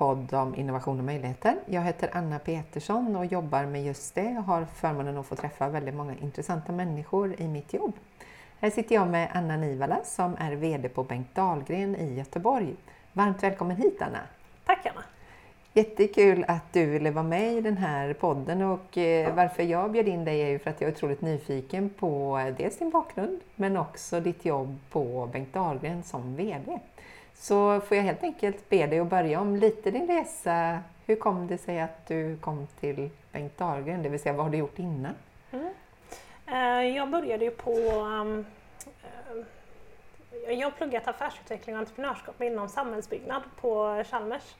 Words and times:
podd 0.00 0.34
om 0.34 0.54
innovation 0.54 0.98
och 0.98 1.04
möjligheter. 1.04 1.56
Jag 1.66 1.82
heter 1.82 2.10
Anna 2.12 2.38
Petersson 2.38 3.16
och 3.16 3.26
jobbar 3.26 3.66
med 3.66 3.84
just 3.84 4.14
det. 4.14 4.30
Jag 4.30 4.40
har 4.40 4.64
förmånen 4.64 5.18
att 5.18 5.26
få 5.26 5.36
träffa 5.36 5.68
väldigt 5.68 5.94
många 5.94 6.14
intressanta 6.14 6.72
människor 6.72 7.40
i 7.40 7.48
mitt 7.48 7.72
jobb. 7.74 7.92
Här 8.60 8.70
sitter 8.70 8.94
jag 8.94 9.08
med 9.08 9.28
Anna 9.32 9.56
Nivala 9.56 10.00
som 10.04 10.36
är 10.38 10.52
VD 10.52 10.88
på 10.88 11.02
Bengt 11.02 11.34
Dahlgren 11.34 11.96
i 11.96 12.14
Göteborg. 12.14 12.74
Varmt 13.12 13.42
välkommen 13.42 13.76
hit 13.76 14.02
Anna! 14.02 14.18
Tack 14.64 14.86
Anna! 14.86 15.04
Jättekul 15.72 16.44
att 16.48 16.72
du 16.72 16.86
ville 16.86 17.10
vara 17.10 17.24
med 17.24 17.52
i 17.52 17.60
den 17.60 17.76
här 17.76 18.12
podden 18.12 18.62
och 18.62 18.98
eh, 18.98 19.34
varför 19.34 19.62
jag 19.62 19.92
bjöd 19.92 20.08
in 20.08 20.24
dig 20.24 20.40
är 20.40 20.48
ju 20.48 20.58
för 20.58 20.70
att 20.70 20.80
jag 20.80 20.90
är 20.90 20.94
otroligt 20.94 21.20
nyfiken 21.20 21.90
på 21.90 22.40
dels 22.58 22.78
din 22.78 22.90
bakgrund 22.90 23.40
men 23.54 23.76
också 23.76 24.20
ditt 24.20 24.44
jobb 24.44 24.78
på 24.90 25.28
Bengt 25.32 25.54
Dahlgren 25.54 26.02
som 26.02 26.36
VD. 26.36 26.78
Så 27.40 27.80
får 27.80 27.96
jag 27.96 28.04
helt 28.04 28.22
enkelt 28.22 28.68
be 28.68 28.86
dig 28.86 28.98
att 28.98 29.06
börja 29.06 29.40
om 29.40 29.56
lite 29.56 29.90
din 29.90 30.06
resa. 30.06 30.78
Hur 31.06 31.16
kom 31.16 31.46
det 31.46 31.58
sig 31.58 31.80
att 31.80 32.06
du 32.06 32.36
kom 32.36 32.66
till 32.80 33.10
Bengt 33.32 33.58
Dahlgren? 33.58 34.02
Det 34.02 34.08
vill 34.08 34.20
säga, 34.20 34.32
vad 34.32 34.44
har 34.46 34.52
du 34.52 34.58
gjort 34.58 34.78
innan? 34.78 35.14
Mm. 35.50 35.72
Eh, 36.46 36.96
jag 36.96 37.10
började 37.10 37.44
ju 37.44 37.50
på... 37.50 37.70
Um, 37.70 38.46
jag 40.48 40.66
har 40.66 40.70
pluggat 40.70 41.08
affärsutveckling 41.08 41.74
och 41.74 41.80
entreprenörskap 41.80 42.42
inom 42.42 42.68
samhällsbyggnad 42.68 43.42
på 43.60 44.04
Chalmers. 44.10 44.54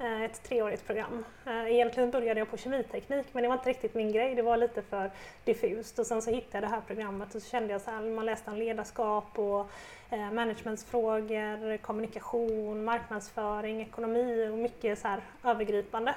Eh, 0.00 0.22
ett 0.22 0.42
treårigt 0.42 0.86
program. 0.86 1.24
Egentligen 1.46 2.10
började 2.10 2.40
jag 2.40 2.50
på 2.50 2.56
kemiteknik 2.56 3.26
men 3.32 3.42
det 3.42 3.48
var 3.48 3.56
inte 3.56 3.70
riktigt 3.70 3.94
min 3.94 4.12
grej, 4.12 4.34
det 4.34 4.42
var 4.42 4.56
lite 4.56 4.82
för 4.82 5.10
diffust. 5.44 5.98
Och 5.98 6.06
sen 6.06 6.22
så 6.22 6.30
hittade 6.30 6.56
jag 6.56 6.62
det 6.62 6.68
här 6.68 6.82
programmet 6.86 7.34
och 7.34 7.42
så 7.42 7.48
kände 7.48 7.72
jag 7.72 7.80
så 7.80 7.90
här, 7.90 8.00
man 8.00 8.26
läste 8.26 8.50
om 8.50 8.56
ledarskap 8.56 9.38
och 9.38 9.70
eh, 10.10 10.30
managementsfrågor, 10.32 11.76
kommunikation, 11.76 12.84
marknadsföring, 12.84 13.82
ekonomi 13.82 14.48
och 14.52 14.58
mycket 14.58 14.98
så 14.98 15.08
här 15.08 15.20
övergripande. 15.44 16.14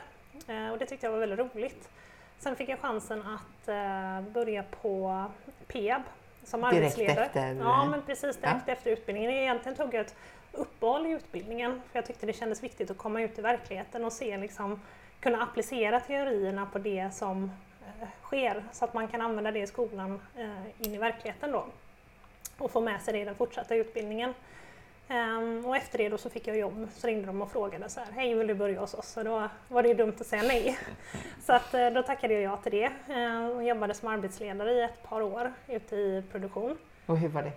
Eh, 0.47 0.71
och 0.71 0.77
det 0.77 0.85
tyckte 0.85 1.05
jag 1.05 1.11
var 1.11 1.19
väldigt 1.19 1.39
roligt. 1.39 1.89
Sen 2.39 2.55
fick 2.55 2.69
jag 2.69 2.79
chansen 2.79 3.21
att 3.21 3.67
eh, 3.67 4.31
börja 4.33 4.63
på 4.81 5.25
Peab 5.67 6.01
som 6.43 6.61
direkt 6.61 6.75
arbetsledare. 6.75 7.25
Efter, 7.25 7.55
ja, 7.55 7.85
men 7.85 8.01
precis 8.01 8.37
direkt 8.37 8.63
ja. 8.65 8.73
efter 8.73 8.91
utbildningen. 8.91 9.31
Egentligen 9.31 9.77
tog 9.77 9.93
jag 9.93 10.01
ett 10.01 10.15
uppehåll 10.53 11.05
i 11.05 11.09
utbildningen 11.09 11.81
för 11.91 11.99
jag 11.99 12.05
tyckte 12.05 12.25
det 12.25 12.33
kändes 12.33 12.63
viktigt 12.63 12.91
att 12.91 12.97
komma 12.97 13.21
ut 13.21 13.39
i 13.39 13.41
verkligheten 13.41 14.05
och 14.05 14.13
se 14.13 14.37
liksom, 14.37 14.81
kunna 15.19 15.43
applicera 15.43 15.99
teorierna 15.99 16.65
på 16.65 16.79
det 16.79 17.13
som 17.13 17.51
eh, 18.01 18.07
sker 18.21 18.63
så 18.71 18.85
att 18.85 18.93
man 18.93 19.07
kan 19.07 19.21
använda 19.21 19.51
det 19.51 19.59
i 19.59 19.67
skolan 19.67 20.21
eh, 20.37 20.87
in 20.87 20.93
i 20.93 20.97
verkligheten 20.97 21.51
då 21.51 21.65
och 22.57 22.71
få 22.71 22.81
med 22.81 23.01
sig 23.01 23.13
det 23.13 23.19
i 23.19 23.25
den 23.25 23.35
fortsatta 23.35 23.75
utbildningen. 23.75 24.33
Um, 25.09 25.65
och 25.65 25.77
efter 25.77 25.97
det 25.97 26.09
då 26.09 26.17
så 26.17 26.29
fick 26.29 26.47
jag 26.47 26.57
jobb, 26.57 26.87
så 26.93 27.07
ringde 27.07 27.27
de 27.27 27.41
och 27.41 27.51
frågade 27.51 27.89
så 27.89 27.99
här, 27.99 28.11
hej 28.11 28.35
vill 28.35 28.47
du 28.47 28.53
börja 28.53 28.79
hos 28.79 28.93
oss? 28.93 29.17
Och 29.17 29.23
då 29.23 29.49
var 29.67 29.83
det 29.83 29.87
ju 29.87 29.93
dumt 29.93 30.15
att 30.19 30.27
säga 30.27 30.43
nej. 30.43 30.77
så 31.45 31.53
att, 31.53 31.73
eh, 31.73 31.89
då 31.89 32.03
tackade 32.03 32.33
jag 32.33 32.43
ja 32.43 32.57
till 32.57 32.71
det 32.71 32.91
uh, 33.15 33.47
och 33.47 33.63
jobbade 33.63 33.93
som 33.93 34.07
arbetsledare 34.07 34.71
i 34.71 34.81
ett 34.81 35.03
par 35.03 35.21
år 35.21 35.53
ute 35.67 35.95
i 35.95 36.23
produktion. 36.31 36.77
Och 37.05 37.17
hur 37.17 37.29
var 37.29 37.43
det? 37.43 37.51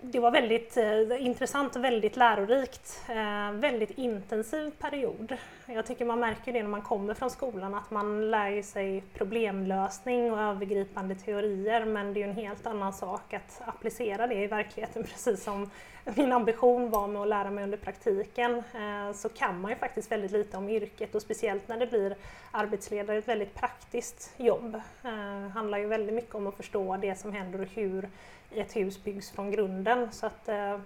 Det 0.00 0.20
var 0.20 0.30
väldigt 0.30 0.76
eh, 0.76 1.26
intressant 1.26 1.76
och 1.76 1.84
väldigt 1.84 2.16
lärorikt. 2.16 3.02
Eh, 3.08 3.52
väldigt 3.52 3.90
intensiv 3.90 4.70
period. 4.70 5.36
Jag 5.66 5.86
tycker 5.86 6.04
man 6.04 6.20
märker 6.20 6.52
det 6.52 6.62
när 6.62 6.70
man 6.70 6.82
kommer 6.82 7.14
från 7.14 7.30
skolan 7.30 7.74
att 7.74 7.90
man 7.90 8.30
lär 8.30 8.62
sig 8.62 9.04
problemlösning 9.14 10.32
och 10.32 10.40
övergripande 10.40 11.14
teorier 11.14 11.84
men 11.84 12.14
det 12.14 12.22
är 12.22 12.28
en 12.28 12.36
helt 12.36 12.66
annan 12.66 12.92
sak 12.92 13.34
att 13.34 13.62
applicera 13.66 14.26
det 14.26 14.42
i 14.42 14.46
verkligheten 14.46 15.04
precis 15.12 15.44
som 15.44 15.70
min 16.16 16.32
ambition 16.32 16.90
var 16.90 17.06
med 17.06 17.22
att 17.22 17.28
lära 17.28 17.50
mig 17.50 17.64
under 17.64 17.78
praktiken 17.78 18.54
eh, 18.54 19.12
så 19.14 19.28
kan 19.28 19.60
man 19.60 19.70
ju 19.70 19.76
faktiskt 19.76 20.12
väldigt 20.12 20.30
lite 20.30 20.56
om 20.56 20.68
yrket 20.68 21.14
och 21.14 21.22
speciellt 21.22 21.68
när 21.68 21.78
det 21.78 21.86
blir 21.86 22.16
arbetsledare 22.50 23.18
ett 23.18 23.28
väldigt 23.28 23.54
praktiskt 23.54 24.32
jobb. 24.36 24.80
Det 25.02 25.50
handlar 25.54 25.78
ju 25.78 25.86
väldigt 25.86 26.14
mycket 26.14 26.34
om 26.34 26.46
att 26.46 26.54
förstå 26.54 26.96
det 26.96 27.18
som 27.18 27.32
händer 27.32 27.60
och 27.60 27.66
hur 27.66 28.08
ett 28.50 28.76
hus 28.76 29.04
byggs 29.04 29.30
från 29.30 29.50
grunden. 29.50 30.12
Så 30.12 30.26
att, 30.26 30.48
eh, 30.48 30.78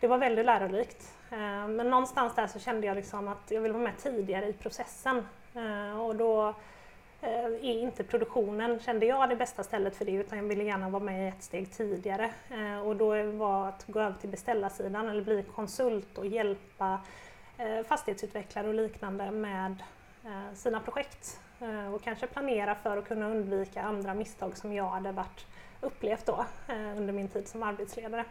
det 0.00 0.06
var 0.06 0.18
väldigt 0.18 0.46
lärorikt. 0.46 1.12
Men 1.68 1.90
någonstans 1.90 2.34
där 2.34 2.46
så 2.46 2.58
kände 2.58 2.86
jag 2.86 2.94
liksom 2.96 3.28
att 3.28 3.50
jag 3.50 3.60
vill 3.60 3.72
vara 3.72 3.82
med 3.82 3.98
tidigare 3.98 4.46
i 4.46 4.52
processen. 4.52 5.26
Och 5.98 6.16
då 6.16 6.54
Eh, 7.22 7.44
är 7.44 7.78
inte 7.78 8.04
produktionen, 8.04 8.80
kände 8.80 9.06
jag, 9.06 9.28
det 9.28 9.36
bästa 9.36 9.64
stället 9.64 9.96
för 9.96 10.04
det 10.04 10.12
utan 10.12 10.38
jag 10.38 10.44
ville 10.44 10.64
gärna 10.64 10.88
vara 10.88 11.02
med 11.02 11.28
ett 11.28 11.42
steg 11.42 11.72
tidigare. 11.72 12.30
Eh, 12.50 12.80
och 12.80 12.96
då 12.96 13.22
var 13.22 13.68
att 13.68 13.84
gå 13.86 14.00
över 14.00 14.16
till 14.20 14.30
beställarsidan 14.30 15.08
eller 15.08 15.22
bli 15.22 15.42
konsult 15.42 16.18
och 16.18 16.26
hjälpa 16.26 17.00
eh, 17.58 17.82
fastighetsutvecklare 17.86 18.68
och 18.68 18.74
liknande 18.74 19.30
med 19.30 19.82
sina 20.54 20.80
projekt 20.80 21.40
och 21.94 22.02
kanske 22.02 22.26
planera 22.26 22.74
för 22.74 22.96
att 22.96 23.08
kunna 23.08 23.30
undvika 23.30 23.82
andra 23.82 24.14
misstag 24.14 24.56
som 24.56 24.72
jag 24.72 24.88
hade 24.88 25.12
varit 25.12 25.46
upplevt 25.80 26.26
då 26.26 26.46
under 26.96 27.12
min 27.12 27.28
tid 27.28 27.48
som 27.48 27.62
arbetsledare. 27.62 28.24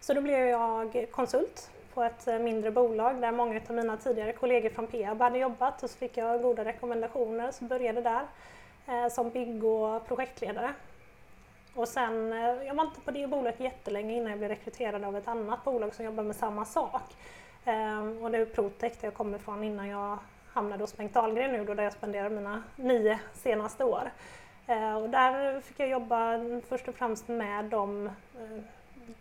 Så 0.00 0.14
då 0.14 0.20
blev 0.20 0.38
jag 0.38 1.06
konsult 1.10 1.70
på 1.96 2.02
ett 2.02 2.28
eh, 2.28 2.38
mindre 2.38 2.70
bolag 2.70 3.20
där 3.20 3.32
många 3.32 3.60
av 3.68 3.74
mina 3.74 3.96
tidigare 3.96 4.32
kollegor 4.32 4.70
från 4.70 4.86
Peab 4.86 5.20
hade 5.20 5.38
jobbat 5.38 5.82
och 5.82 5.90
så 5.90 5.96
fick 5.98 6.16
jag 6.16 6.42
goda 6.42 6.64
rekommendationer 6.64 7.50
så 7.50 7.64
började 7.64 8.00
där 8.00 8.22
eh, 8.86 9.08
som 9.08 9.30
bygg 9.30 9.64
och 9.64 10.06
projektledare. 10.06 10.72
Och 11.74 11.88
sen, 11.88 12.32
eh, 12.32 12.66
jag 12.66 12.74
var 12.74 12.84
inte 12.84 13.00
på 13.00 13.10
det 13.10 13.26
bolaget 13.26 13.60
jättelänge 13.60 14.16
innan 14.16 14.30
jag 14.30 14.38
blev 14.38 14.50
rekryterad 14.50 15.04
av 15.04 15.16
ett 15.16 15.28
annat 15.28 15.64
bolag 15.64 15.94
som 15.94 16.04
jobbar 16.04 16.24
med 16.24 16.36
samma 16.36 16.64
sak. 16.64 17.02
Ehm, 17.64 18.22
och 18.22 18.30
det 18.30 18.38
är 18.38 18.44
Protec 18.44 18.98
där 18.98 19.06
jag 19.06 19.14
kommer 19.14 19.38
ifrån 19.38 19.64
innan 19.64 19.88
jag 19.88 20.18
hamnade 20.52 20.82
hos 20.82 20.96
Bengt 20.96 21.14
Dahlgren 21.14 21.52
nu 21.52 21.64
då 21.64 21.74
där 21.74 21.84
jag 21.84 21.92
spenderade 21.92 22.34
mina 22.34 22.62
nio 22.76 23.18
senaste 23.34 23.84
år. 23.84 24.10
Ehm, 24.66 24.96
och 24.96 25.10
där 25.10 25.60
fick 25.60 25.80
jag 25.80 25.88
jobba 25.88 26.38
först 26.68 26.88
och 26.88 26.94
främst 26.94 27.28
med 27.28 27.64
de 27.64 28.10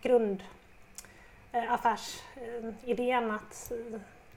grund 0.02 0.44
eh, 1.56 1.74
att 3.34 3.72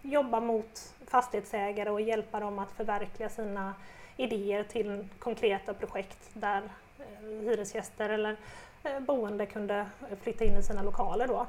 jobba 0.03 0.41
mot 0.41 0.95
fastighetsägare 1.07 1.91
och 1.91 2.01
hjälpa 2.01 2.41
dem 2.41 2.59
att 2.59 2.73
förverkliga 2.73 3.29
sina 3.29 3.75
idéer 4.17 4.63
till 4.63 5.09
konkreta 5.19 5.75
projekt 5.75 6.31
där 6.33 6.63
hyresgäster 7.21 8.11
eller 8.11 8.37
boende 9.01 9.47
kunde 9.47 9.87
flytta 10.23 10.45
in 10.45 10.57
i 10.57 10.63
sina 10.63 10.83
lokaler. 10.83 11.29
Då. 11.29 11.47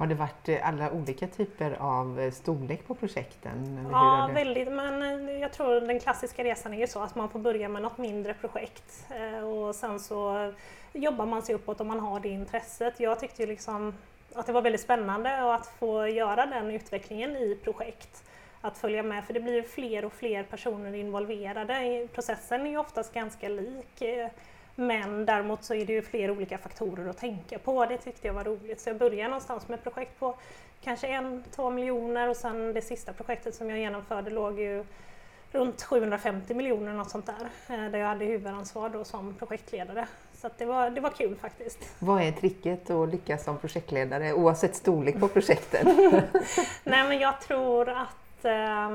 Har 0.00 0.06
det 0.06 0.14
varit 0.14 0.48
eh, 0.48 0.68
alla 0.68 0.92
olika 0.92 1.26
typer 1.26 1.76
av 1.80 2.20
eh, 2.20 2.30
storlek 2.30 2.86
på 2.86 2.94
projekten? 2.94 3.88
ja, 3.92 4.30
väldigt. 4.34 4.72
Men 4.72 5.02
eh, 5.28 5.38
jag 5.38 5.52
tror 5.52 5.80
den 5.80 6.00
klassiska 6.00 6.44
resan 6.44 6.74
är 6.74 6.78
ju 6.78 6.86
så 6.86 7.02
att 7.02 7.14
man 7.14 7.28
får 7.28 7.38
börja 7.38 7.68
med 7.68 7.82
något 7.82 7.98
mindre 7.98 8.34
projekt 8.34 9.06
och 9.44 9.74
sen 9.74 10.00
så 10.00 10.52
jobbar 10.92 11.26
man 11.26 11.42
sig 11.42 11.54
uppåt 11.54 11.80
om 11.80 11.88
man 11.88 12.00
har 12.00 12.20
det 12.20 12.28
intresset. 12.28 13.00
Jag 13.00 13.20
tyckte 13.20 13.42
ju 13.42 13.48
liksom 13.48 13.94
att 14.34 14.46
det 14.46 14.52
var 14.52 14.62
väldigt 14.62 14.80
spännande 14.80 15.54
att 15.54 15.66
få 15.66 16.08
göra 16.08 16.46
den 16.46 16.70
utvecklingen 16.70 17.36
i 17.36 17.58
projekt. 17.64 18.24
Att 18.60 18.78
följa 18.78 19.02
med, 19.02 19.24
för 19.24 19.34
det 19.34 19.40
blir 19.40 19.62
fler 19.62 20.04
och 20.04 20.12
fler 20.12 20.42
personer 20.42 20.94
involverade. 20.94 22.08
Processen 22.14 22.66
är 22.66 22.70
ju 22.70 22.78
oftast 22.78 23.14
ganska 23.14 23.48
lik 23.48 24.02
eh, 24.02 24.28
men 24.74 25.26
däremot 25.26 25.64
så 25.64 25.74
är 25.74 25.86
det 25.86 25.92
ju 25.92 26.02
fler 26.02 26.30
olika 26.30 26.58
faktorer 26.58 27.08
att 27.08 27.18
tänka 27.18 27.58
på. 27.58 27.86
Det 27.86 27.98
tyckte 27.98 28.26
jag 28.26 28.34
var 28.34 28.44
roligt. 28.44 28.80
Så 28.80 28.90
jag 28.90 28.96
började 28.96 29.28
någonstans 29.28 29.68
med 29.68 29.78
ett 29.78 29.82
projekt 29.82 30.18
på 30.18 30.34
kanske 30.80 31.06
en, 31.06 31.44
två 31.50 31.70
miljoner 31.70 32.28
och 32.28 32.36
sen 32.36 32.72
det 32.72 32.82
sista 32.82 33.12
projektet 33.12 33.54
som 33.54 33.70
jag 33.70 33.78
genomförde 33.78 34.30
låg 34.30 34.60
ju 34.60 34.84
runt 35.52 35.82
750 35.82 36.54
miljoner 36.54 36.92
något 36.92 37.10
sånt 37.10 37.26
där. 37.26 37.74
Eh, 37.74 37.90
där 37.90 37.98
jag 37.98 38.06
hade 38.06 38.24
huvudansvar 38.24 38.88
då 38.88 39.04
som 39.04 39.34
projektledare. 39.34 40.06
Så 40.34 40.50
det, 40.58 40.64
var, 40.64 40.90
det 40.90 41.00
var 41.00 41.10
kul 41.10 41.36
faktiskt. 41.36 41.78
Vad 41.98 42.22
är 42.22 42.32
tricket 42.32 42.90
att 42.90 43.08
lyckas 43.08 43.44
som 43.44 43.58
projektledare 43.58 44.32
oavsett 44.32 44.76
storlek 44.76 45.20
på 45.20 45.28
projekten? 45.28 45.86
Nej 46.84 47.08
men 47.08 47.18
jag 47.18 47.40
tror 47.40 47.88
att 47.88 48.44
eh, 48.44 48.90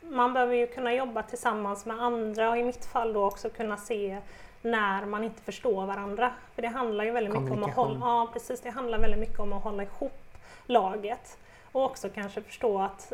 man 0.00 0.32
behöver 0.32 0.54
ju 0.54 0.66
kunna 0.66 0.94
jobba 0.94 1.22
tillsammans 1.22 1.86
med 1.86 2.02
andra 2.02 2.50
och 2.50 2.58
i 2.58 2.62
mitt 2.62 2.84
fall 2.84 3.12
då 3.12 3.24
också 3.24 3.50
kunna 3.50 3.76
se 3.76 4.18
när 4.62 5.06
man 5.06 5.24
inte 5.24 5.42
förstår 5.42 5.86
varandra. 5.86 6.30
För 6.54 6.62
det 6.62 6.68
handlar 6.68 7.04
ju 7.04 7.10
väldigt 7.10 7.34
mycket 7.34 7.52
om 7.52 7.64
att 7.64 7.74
hålla, 7.74 7.98
ja, 8.00 8.30
precis, 8.32 8.60
det 8.60 8.70
handlar 8.70 8.98
väldigt 8.98 9.20
mycket 9.20 9.38
om 9.38 9.52
att 9.52 9.62
hålla 9.62 9.82
ihop 9.82 10.20
laget. 10.66 11.38
Och 11.72 11.84
också 11.84 12.08
kanske 12.08 12.42
förstå 12.42 12.78
att 12.78 13.12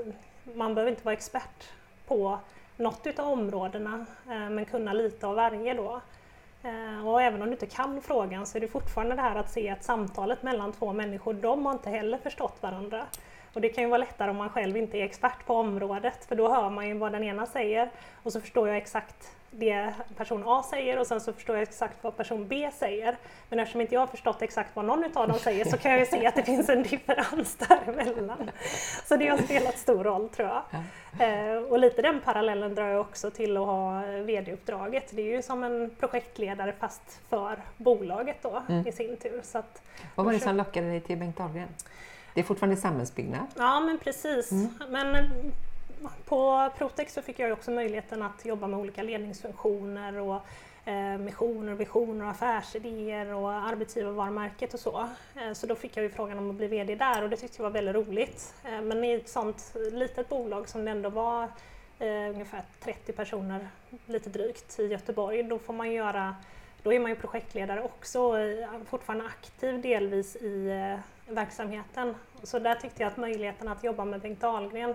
man 0.55 0.75
behöver 0.75 0.91
inte 0.91 1.05
vara 1.05 1.13
expert 1.13 1.71
på 2.07 2.39
något 2.77 3.07
utav 3.07 3.29
områdena 3.29 4.07
eh, 4.31 4.51
men 4.51 4.65
kunna 4.65 4.93
lite 4.93 5.27
av 5.27 5.37
varje 5.37 5.75
då. 5.75 6.01
Eh, 6.63 7.09
och 7.09 7.23
även 7.23 7.43
om 7.43 7.47
du 7.47 7.53
inte 7.53 7.67
kan 7.67 8.03
frågan 8.03 8.47
så 8.47 8.59
är 8.59 8.61
det 8.61 8.69
fortfarande 8.69 9.15
det 9.15 9.23
här 9.23 9.37
att 9.37 9.51
se 9.51 9.71
att 9.71 9.85
samtalet 9.85 10.43
mellan 10.43 10.73
två 10.73 10.93
människor, 10.93 11.35
de 11.35 11.67
har 11.67 11.73
inte 11.73 11.91
heller 11.91 12.19
förstått 12.19 12.57
varandra. 12.61 13.07
Och 13.53 13.61
det 13.61 13.69
kan 13.69 13.85
ju 13.85 13.91
vara 13.91 13.99
lättare 13.99 14.31
om 14.31 14.37
man 14.37 14.51
själv 14.51 14.77
inte 14.77 14.99
är 14.99 15.05
expert 15.05 15.47
på 15.47 15.55
området 15.55 16.25
för 16.25 16.37
då 16.37 16.49
hör 16.49 16.71
man 16.71 16.89
ju 16.89 16.95
vad 16.95 17.13
den 17.13 17.25
ena 17.25 17.47
säger 17.47 17.91
och 18.23 18.33
så 18.33 18.41
förstår 18.41 18.69
jag 18.69 18.77
exakt 18.77 19.37
det 19.59 19.95
person 20.17 20.43
A 20.47 20.65
säger 20.71 20.99
och 20.99 21.07
sen 21.07 21.21
så 21.21 21.33
förstår 21.33 21.57
jag 21.57 21.63
exakt 21.63 21.97
vad 22.03 22.17
person 22.17 22.49
B 22.49 22.71
säger. 22.79 23.17
Men 23.49 23.59
eftersom 23.59 23.81
inte 23.81 23.95
jag 23.95 24.01
har 24.01 24.07
förstått 24.07 24.43
exakt 24.43 24.77
vad 24.77 24.85
någon 24.85 25.05
av 25.15 25.29
dem 25.29 25.39
säger 25.39 25.65
så 25.65 25.77
kan 25.77 25.91
jag 25.91 26.01
ju 26.01 26.07
se 26.07 26.27
att 26.27 26.35
det 26.35 26.43
finns 26.43 26.69
en 26.69 26.83
differens 26.83 27.57
däremellan. 27.69 28.51
Så 29.05 29.17
det 29.17 29.29
har 29.29 29.39
spelat 29.39 29.79
stor 29.79 30.05
roll 30.05 30.29
tror 30.29 30.49
jag. 30.49 30.63
Ja. 30.71 31.27
Eh, 31.27 31.57
och 31.57 31.79
lite 31.79 32.03
den 32.03 32.21
parallellen 32.21 32.75
drar 32.75 32.89
jag 32.89 33.01
också 33.01 33.31
till 33.31 33.57
att 33.57 33.67
ha 33.67 34.03
VD-uppdraget. 34.03 35.11
Det 35.11 35.23
är 35.23 35.37
ju 35.37 35.43
som 35.43 35.65
en 35.65 35.91
projektledare 35.99 36.73
fast 36.79 37.21
för 37.29 37.57
bolaget 37.77 38.37
då 38.43 38.63
mm. 38.69 38.87
i 38.87 38.93
sin 38.93 39.17
tur. 39.17 39.41
Så 39.43 39.59
att, 39.59 39.83
vad 40.15 40.27
var 40.27 40.33
det 40.33 40.41
som 40.41 40.57
lockade 40.57 40.87
dig 40.87 41.01
till 41.01 41.19
Bengt 41.19 41.37
Dahlgren? 41.37 41.69
Det 42.35 42.41
är 42.41 42.45
fortfarande 42.45 42.77
samhällsbyggnad? 42.77 43.47
Ja 43.57 43.81
men 43.81 43.99
precis. 43.99 44.53
Mm. 44.53 44.71
Men 44.89 45.17
på 46.25 46.71
Protex 46.79 47.15
så 47.15 47.23
fick 47.23 47.39
jag 47.39 47.53
också 47.53 47.71
möjligheten 47.71 48.23
att 48.23 48.45
jobba 48.45 48.67
med 48.67 48.79
olika 48.79 49.03
ledningsfunktioner 49.03 50.19
och 50.19 50.41
eh, 50.85 51.19
missioner, 51.19 51.75
visioner, 51.75 52.31
affärsidéer 52.31 53.35
och 53.35 53.53
arbetsgivarvarumärket 53.53 54.75
och 54.75 54.81
så. 54.81 55.09
Eh, 55.37 55.53
så 55.53 55.67
då 55.67 55.75
fick 55.75 55.97
jag 55.97 56.03
ju 56.03 56.11
frågan 56.11 56.39
om 56.39 56.51
att 56.51 56.57
bli 56.57 56.67
VD 56.67 56.95
där 56.95 57.23
och 57.23 57.31
det 57.31 57.37
tyckte 57.37 57.57
jag 57.59 57.65
var 57.65 57.71
väldigt 57.71 57.95
roligt. 57.95 58.55
Eh, 58.65 58.81
men 58.81 59.05
i 59.05 59.13
ett 59.13 59.29
sånt 59.29 59.75
litet 59.93 60.29
bolag 60.29 60.69
som 60.69 60.85
det 60.85 60.91
ändå 60.91 61.09
var 61.09 61.49
ungefär 62.31 62.63
30 62.81 63.13
personer, 63.13 63.69
lite 64.07 64.31
drygt, 64.31 64.79
i 64.79 64.87
Göteborg, 64.87 65.43
då 65.43 65.59
får 65.59 65.73
man 65.73 65.93
göra 65.93 66.37
då 66.83 66.93
är 66.93 67.01
man 67.01 67.11
ju 67.11 67.17
projektledare 67.17 67.83
också, 67.83 68.33
fortfarande 68.87 69.25
aktiv 69.25 69.81
delvis 69.81 70.37
i 70.37 70.69
verksamheten. 71.29 72.15
Så 72.43 72.59
där 72.59 72.75
tyckte 72.75 73.03
jag 73.03 73.11
att 73.11 73.17
möjligheten 73.17 73.69
att 73.69 73.85
jobba 73.85 74.05
med 74.05 74.21
Bengt 74.21 74.41
Dahlgren 74.41 74.95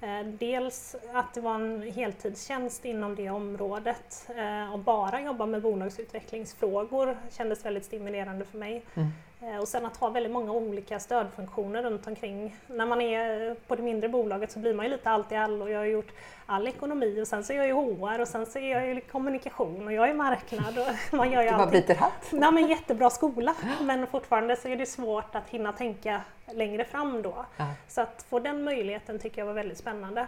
Eh, 0.00 0.26
dels 0.38 0.96
att 1.12 1.34
det 1.34 1.40
var 1.40 1.54
en 1.54 1.82
heltidstjänst 1.82 2.84
inom 2.84 3.14
det 3.14 3.30
området 3.30 4.30
eh, 4.36 4.72
och 4.72 4.78
bara 4.78 5.20
jobba 5.20 5.46
med 5.46 5.62
bolagsutvecklingsfrågor 5.62 7.16
kändes 7.30 7.64
väldigt 7.64 7.84
stimulerande 7.84 8.44
för 8.44 8.58
mig. 8.58 8.84
Mm. 8.94 9.08
Eh, 9.42 9.56
och 9.56 9.68
sen 9.68 9.86
att 9.86 9.96
ha 9.96 10.08
väldigt 10.08 10.32
många 10.32 10.52
olika 10.52 11.00
stödfunktioner 11.00 11.82
runt 11.82 12.06
omkring. 12.06 12.56
När 12.66 12.86
man 12.86 13.00
är 13.00 13.54
på 13.54 13.76
det 13.76 13.82
mindre 13.82 14.08
bolaget 14.08 14.52
så 14.52 14.58
blir 14.58 14.74
man 14.74 14.86
ju 14.86 14.92
lite 14.92 15.10
allt 15.10 15.32
i 15.32 15.36
allo. 15.36 15.68
Jag 15.68 15.78
har 15.78 15.86
gjort 15.86 16.12
all 16.46 16.68
ekonomi 16.68 17.22
och 17.22 17.26
sen 17.28 17.44
så 17.44 17.52
är 17.52 17.56
jag 17.56 17.66
ju 17.66 17.72
HR 17.72 18.20
och 18.20 18.28
sen 18.28 18.46
så 18.46 18.58
är 18.58 18.70
jag 18.70 18.86
ju 18.86 19.00
kommunikation 19.00 19.86
och 19.86 19.92
jag 19.92 20.10
är 20.10 20.14
marknad. 20.14 20.78
Och 20.78 20.86
man 21.16 21.30
gör 21.30 21.42
ju 21.42 21.50
bara 21.50 21.66
byter 21.66 21.94
hatt? 21.94 22.28
Ja, 22.30 22.50
men 22.50 22.68
jättebra 22.68 23.10
skola 23.10 23.54
men 23.80 24.06
fortfarande 24.06 24.56
så 24.56 24.68
är 24.68 24.76
det 24.76 24.86
svårt 24.86 25.34
att 25.34 25.48
hinna 25.48 25.72
tänka 25.72 26.20
längre 26.52 26.84
fram 26.84 27.22
då. 27.22 27.46
Ja. 27.56 27.66
Så 27.88 28.00
att 28.00 28.26
få 28.28 28.38
den 28.38 28.64
möjligheten 28.64 29.18
tycker 29.18 29.40
jag 29.40 29.46
var 29.46 29.54
väldigt 29.54 29.78
spännande. 29.78 30.26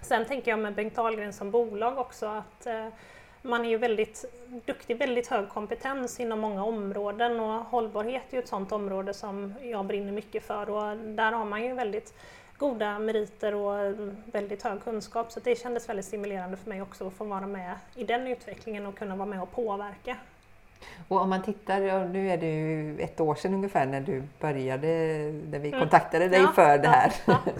Sen 0.00 0.24
tänker 0.24 0.50
jag 0.50 0.58
med 0.58 0.74
Bengt 0.74 0.94
Dahlgren 0.94 1.32
som 1.32 1.50
bolag 1.50 1.98
också 1.98 2.26
att 2.26 2.66
eh, 2.66 2.86
man 3.42 3.64
är 3.64 3.68
ju 3.68 3.76
väldigt 3.76 4.24
duktig, 4.66 4.98
väldigt 4.98 5.26
hög 5.26 5.48
kompetens 5.48 6.20
inom 6.20 6.40
många 6.40 6.64
områden 6.64 7.40
och 7.40 7.64
hållbarhet 7.64 8.22
är 8.30 8.36
ju 8.36 8.42
ett 8.42 8.48
sådant 8.48 8.72
område 8.72 9.14
som 9.14 9.54
jag 9.62 9.84
brinner 9.84 10.12
mycket 10.12 10.42
för 10.42 10.70
och 10.70 10.96
där 10.96 11.32
har 11.32 11.44
man 11.44 11.64
ju 11.64 11.74
väldigt 11.74 12.14
goda 12.58 12.98
meriter 12.98 13.54
och 13.54 13.94
väldigt 14.24 14.62
hög 14.62 14.84
kunskap 14.84 15.32
så 15.32 15.40
det 15.40 15.58
kändes 15.58 15.88
väldigt 15.88 16.06
stimulerande 16.06 16.56
för 16.56 16.68
mig 16.70 16.82
också 16.82 17.06
att 17.06 17.14
få 17.14 17.24
vara 17.24 17.46
med 17.46 17.74
i 17.94 18.04
den 18.04 18.26
utvecklingen 18.26 18.86
och 18.86 18.98
kunna 18.98 19.16
vara 19.16 19.28
med 19.28 19.42
och 19.42 19.52
påverka. 19.52 20.16
Och 21.08 21.20
om 21.20 21.30
man 21.30 21.42
tittar, 21.42 22.08
nu 22.08 22.30
är 22.30 22.36
det 22.36 22.46
ju 22.46 23.00
ett 23.00 23.20
år 23.20 23.34
sedan 23.34 23.54
ungefär 23.54 23.86
när 23.86 24.00
du 24.00 24.22
började, 24.40 24.86
när 25.50 25.58
vi 25.58 25.68
mm. 25.68 25.80
kontaktade 25.80 26.28
dig 26.28 26.40
ja, 26.40 26.52
för 26.54 26.78
det 26.78 26.88
här. 26.88 27.12
Ja, 27.26 27.38
ja. 27.44 27.52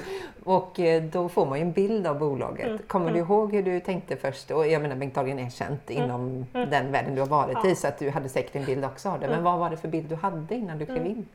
och 0.44 0.80
eh, 0.80 1.02
då 1.02 1.28
får 1.28 1.46
man 1.46 1.58
ju 1.58 1.62
en 1.62 1.72
bild 1.72 2.06
av 2.06 2.18
bolaget. 2.18 2.66
Mm. 2.66 2.78
Kommer 2.86 3.10
mm. 3.10 3.14
du 3.14 3.20
ihåg 3.20 3.54
hur 3.54 3.62
du 3.62 3.80
tänkte 3.80 4.16
först? 4.16 4.50
Och 4.50 4.66
jag 4.66 4.82
menar 4.82 4.96
Bengt 4.96 5.14
Dahlgren 5.14 5.38
är 5.38 5.50
känt 5.50 5.90
mm. 5.90 6.04
inom 6.04 6.46
mm. 6.54 6.70
den 6.70 6.92
världen 6.92 7.14
du 7.14 7.20
har 7.20 7.28
varit 7.28 7.64
i 7.64 7.74
så 7.74 7.88
att 7.88 7.98
du 7.98 8.10
hade 8.10 8.28
säkert 8.28 8.56
en 8.56 8.64
bild 8.64 8.84
också 8.84 9.08
av 9.08 9.20
det. 9.20 9.26
Men 9.26 9.38
mm. 9.38 9.44
vad 9.44 9.58
var 9.58 9.70
det 9.70 9.76
för 9.76 9.88
bild 9.88 10.08
du 10.08 10.14
hade 10.14 10.54
innan 10.54 10.78
du 10.78 10.86
klev 10.86 11.06
in? 11.06 11.28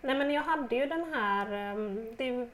Nej 0.00 0.18
men 0.18 0.30
jag 0.30 0.42
hade 0.42 0.76
ju 0.76 0.86
den 0.86 1.04
här, 1.14 1.52
ehm, 1.52 2.06
det 2.16 2.48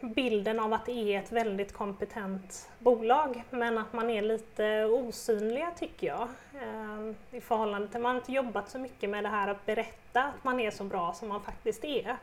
bilden 0.00 0.60
av 0.60 0.72
att 0.72 0.86
det 0.86 1.14
är 1.14 1.18
ett 1.18 1.32
väldigt 1.32 1.72
kompetent 1.72 2.70
bolag 2.78 3.44
men 3.50 3.78
att 3.78 3.92
man 3.92 4.10
är 4.10 4.22
lite 4.22 4.84
osynliga 4.84 5.70
tycker 5.78 6.06
jag. 6.06 6.28
Ehm, 6.62 7.16
I 7.30 7.40
förhållande 7.40 7.88
till, 7.88 8.00
man 8.00 8.10
har 8.14 8.20
inte 8.20 8.32
jobbat 8.32 8.70
så 8.70 8.78
mycket 8.78 9.10
med 9.10 9.24
det 9.24 9.28
här 9.28 9.48
att 9.48 9.66
berätta 9.66 10.22
att 10.22 10.44
man 10.44 10.60
är 10.60 10.70
så 10.70 10.84
bra 10.84 11.12
som 11.12 11.28
man 11.28 11.42
faktiskt 11.42 11.84
är. 11.84 12.16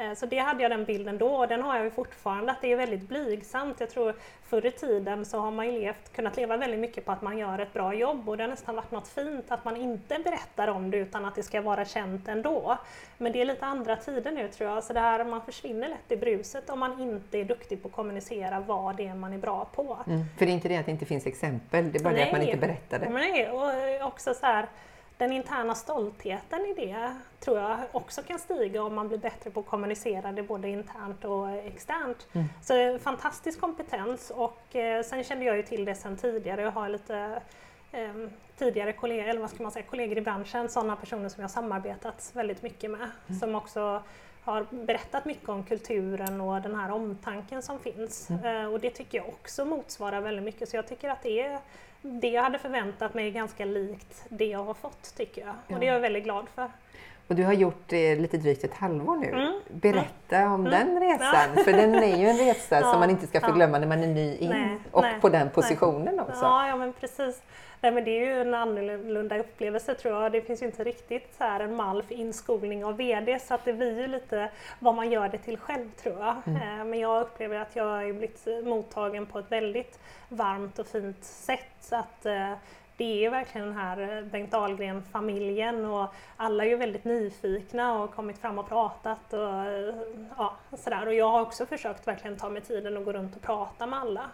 Eh, 0.00 0.14
så 0.14 0.26
det 0.26 0.38
hade 0.38 0.62
jag 0.62 0.70
den 0.70 0.84
bilden 0.84 1.18
då 1.18 1.28
och 1.28 1.48
den 1.48 1.62
har 1.62 1.76
jag 1.76 1.84
ju 1.84 1.90
fortfarande, 1.90 2.52
att 2.52 2.60
det 2.60 2.72
är 2.72 2.76
väldigt 2.76 3.08
blygsamt. 3.08 3.80
Jag 3.80 3.90
tror 3.90 4.14
förr 4.42 4.66
i 4.66 4.70
tiden 4.70 5.24
så 5.24 5.38
har 5.38 5.50
man 5.50 5.66
ju 5.66 5.80
levt, 5.80 6.12
kunnat 6.12 6.36
leva 6.36 6.56
väldigt 6.56 6.80
mycket 6.80 7.04
på 7.04 7.12
att 7.12 7.22
man 7.22 7.38
gör 7.38 7.58
ett 7.58 7.72
bra 7.72 7.94
jobb 7.94 8.28
och 8.28 8.36
det 8.36 8.42
har 8.42 8.48
nästan 8.48 8.76
varit 8.76 8.90
något 8.90 9.08
fint 9.08 9.44
att 9.48 9.64
man 9.64 9.76
inte 9.76 10.18
berättar 10.18 10.68
om 10.68 10.90
det 10.90 10.96
utan 10.96 11.24
att 11.24 11.34
det 11.34 11.42
ska 11.42 11.60
vara 11.60 11.84
känt 11.84 12.28
ändå. 12.28 12.78
Men 13.18 13.32
det 13.32 13.40
är 13.40 13.44
lite 13.44 13.66
andra 13.66 13.96
tider 13.96 14.32
nu 14.32 14.48
tror 14.48 14.70
jag, 14.70 14.84
så 14.84 14.92
det 14.92 15.00
här, 15.00 15.24
man 15.24 15.42
försvinner 15.42 15.88
lätt 15.88 16.12
i 16.12 16.16
bruset 16.16 16.70
om 16.70 16.78
man 16.78 17.00
inte 17.00 17.38
är 17.38 17.44
duktig 17.44 17.82
på 17.82 17.88
att 17.88 17.94
kommunicera 17.94 18.60
vad 18.60 18.96
det 18.96 19.06
är 19.06 19.14
man 19.14 19.32
är 19.32 19.38
bra 19.38 19.64
på. 19.74 19.98
Mm, 20.06 20.24
för 20.38 20.46
det 20.46 20.52
är 20.52 20.54
inte 20.54 20.68
det 20.68 20.76
att 20.76 20.86
det 20.86 20.92
inte 20.92 21.06
finns 21.06 21.26
exempel, 21.26 21.92
det 21.92 21.98
är 21.98 22.02
bara 22.02 22.12
Nej. 22.12 22.20
det 22.20 22.26
att 22.26 22.32
man 22.32 22.42
inte 22.42 22.56
berättar 22.56 22.98
det. 22.98 23.08
Nej, 23.08 23.50
och 23.50 24.06
också 24.06 24.34
så 24.34 24.46
här, 24.46 24.66
den 25.20 25.32
interna 25.32 25.74
stoltheten 25.74 26.60
i 26.66 26.74
det 26.74 27.16
tror 27.40 27.58
jag 27.58 27.78
också 27.92 28.22
kan 28.22 28.38
stiga 28.38 28.82
om 28.82 28.94
man 28.94 29.08
blir 29.08 29.18
bättre 29.18 29.50
på 29.50 29.60
att 29.60 29.66
kommunicera 29.66 30.32
det 30.32 30.42
både 30.42 30.68
internt 30.68 31.24
och 31.24 31.50
externt. 31.50 32.28
Mm. 32.32 32.46
Så 32.62 32.98
fantastisk 32.98 33.60
kompetens 33.60 34.30
och 34.30 34.76
eh, 34.76 35.02
sen 35.02 35.24
kände 35.24 35.44
jag 35.44 35.56
ju 35.56 35.62
till 35.62 35.84
det 35.84 35.94
sen 35.94 36.16
tidigare. 36.16 36.62
Jag 36.62 36.70
har 36.70 36.88
lite 36.88 37.42
eh, 37.92 38.14
tidigare 38.58 38.92
kollegor, 38.92 39.28
eller 39.28 39.40
vad 39.40 39.50
ska 39.50 39.62
man 39.62 39.72
säga, 39.72 39.84
kollegor 39.90 40.18
i 40.18 40.20
branschen, 40.20 40.68
sådana 40.68 40.96
personer 40.96 41.28
som 41.28 41.40
jag 41.40 41.50
samarbetat 41.50 42.30
väldigt 42.34 42.62
mycket 42.62 42.90
med 42.90 43.10
mm. 43.28 43.40
som 43.40 43.54
också 43.54 44.02
har 44.44 44.66
berättat 44.70 45.24
mycket 45.24 45.48
om 45.48 45.64
kulturen 45.64 46.40
och 46.40 46.62
den 46.62 46.74
här 46.74 46.90
omtanken 46.90 47.62
som 47.62 47.78
finns. 47.78 48.30
Mm. 48.30 48.44
Eh, 48.44 48.72
och 48.72 48.80
det 48.80 48.90
tycker 48.90 49.18
jag 49.18 49.28
också 49.28 49.64
motsvarar 49.64 50.20
väldigt 50.20 50.44
mycket 50.44 50.68
så 50.68 50.76
jag 50.76 50.88
tycker 50.88 51.08
att 51.08 51.22
det 51.22 51.40
är 51.40 51.58
det 52.02 52.28
jag 52.28 52.42
hade 52.42 52.58
förväntat 52.58 53.14
mig 53.14 53.26
är 53.26 53.30
ganska 53.30 53.64
likt 53.64 54.24
det 54.28 54.46
jag 54.46 54.64
har 54.64 54.74
fått 54.74 55.14
tycker 55.16 55.40
jag. 55.40 55.54
Ja. 55.66 55.74
Och 55.74 55.80
det 55.80 55.88
är 55.88 55.92
jag 55.92 56.00
väldigt 56.00 56.24
glad 56.24 56.48
för. 56.54 56.70
Och 57.30 57.36
du 57.36 57.44
har 57.44 57.52
gjort 57.52 57.82
det 57.86 58.16
lite 58.16 58.36
drygt 58.36 58.64
ett 58.64 58.74
halvår 58.74 59.16
nu. 59.16 59.28
Mm. 59.28 59.60
Berätta 59.68 60.36
mm. 60.36 60.52
om 60.52 60.66
mm. 60.66 60.70
den 60.70 61.00
resan, 61.00 61.50
ja. 61.56 61.64
för 61.64 61.72
den 61.72 61.94
är 61.94 62.16
ju 62.16 62.26
en 62.26 62.38
resa 62.38 62.80
ja. 62.80 62.80
som 62.90 63.00
man 63.00 63.10
inte 63.10 63.26
ska 63.26 63.40
förglömma 63.40 63.78
när 63.78 63.86
man 63.86 64.02
är 64.02 64.06
ny 64.06 64.36
in 64.36 64.50
nej, 64.50 64.78
och 64.90 65.02
nej, 65.02 65.20
på 65.20 65.28
den 65.28 65.50
positionen 65.50 66.16
nej. 66.16 66.24
också. 66.28 66.44
Ja, 66.44 66.68
ja, 66.68 66.76
men 66.76 66.92
precis. 66.92 67.42
Nej, 67.80 67.92
men 67.92 68.04
det 68.04 68.10
är 68.10 68.26
ju 68.26 68.40
en 68.40 68.54
annorlunda 68.54 69.38
upplevelse 69.38 69.94
tror 69.94 70.22
jag. 70.22 70.32
Det 70.32 70.40
finns 70.40 70.62
ju 70.62 70.66
inte 70.66 70.84
riktigt 70.84 71.34
så 71.38 71.44
här 71.44 71.60
en 71.60 71.76
mall 71.76 72.02
för 72.02 72.14
inskolning 72.14 72.84
av 72.84 72.96
VD 72.96 73.38
så 73.38 73.54
att 73.54 73.64
det 73.64 73.72
blir 73.72 74.00
ju 74.00 74.06
lite 74.06 74.50
vad 74.78 74.94
man 74.94 75.10
gör 75.10 75.28
det 75.28 75.38
till 75.38 75.56
själv 75.58 75.90
tror 76.02 76.18
jag. 76.18 76.36
Mm. 76.46 76.80
Eh, 76.80 76.84
men 76.84 76.98
jag 76.98 77.22
upplever 77.22 77.58
att 77.58 77.76
jag 77.76 77.84
har 77.84 78.12
blivit 78.12 78.46
mottagen 78.64 79.26
på 79.26 79.38
ett 79.38 79.52
väldigt 79.52 79.98
varmt 80.28 80.78
och 80.78 80.86
fint 80.86 81.24
sätt. 81.24 81.76
Så 81.80 81.96
att, 81.96 82.26
eh, 82.26 82.52
det 83.00 83.24
är 83.24 83.30
verkligen 83.30 83.66
den 83.66 83.76
här 83.76 84.16
eh, 84.16 84.24
Bengt 84.24 84.50
Dahlgren-familjen 84.50 85.84
och 85.84 86.14
alla 86.36 86.64
är 86.64 86.68
ju 86.68 86.76
väldigt 86.76 87.04
nyfikna 87.04 87.92
och 87.92 87.98
har 87.98 88.06
kommit 88.06 88.38
fram 88.38 88.58
och 88.58 88.68
pratat 88.68 89.32
och, 89.32 89.64
eh, 89.64 89.94
ja, 90.36 90.56
sådär. 90.78 91.06
och 91.06 91.14
jag 91.14 91.30
har 91.30 91.40
också 91.40 91.66
försökt 91.66 92.08
verkligen 92.08 92.36
ta 92.36 92.48
mig 92.48 92.62
tiden 92.62 92.96
och 92.96 93.04
gå 93.04 93.12
runt 93.12 93.36
och 93.36 93.42
prata 93.42 93.86
med 93.86 93.98
alla. 93.98 94.30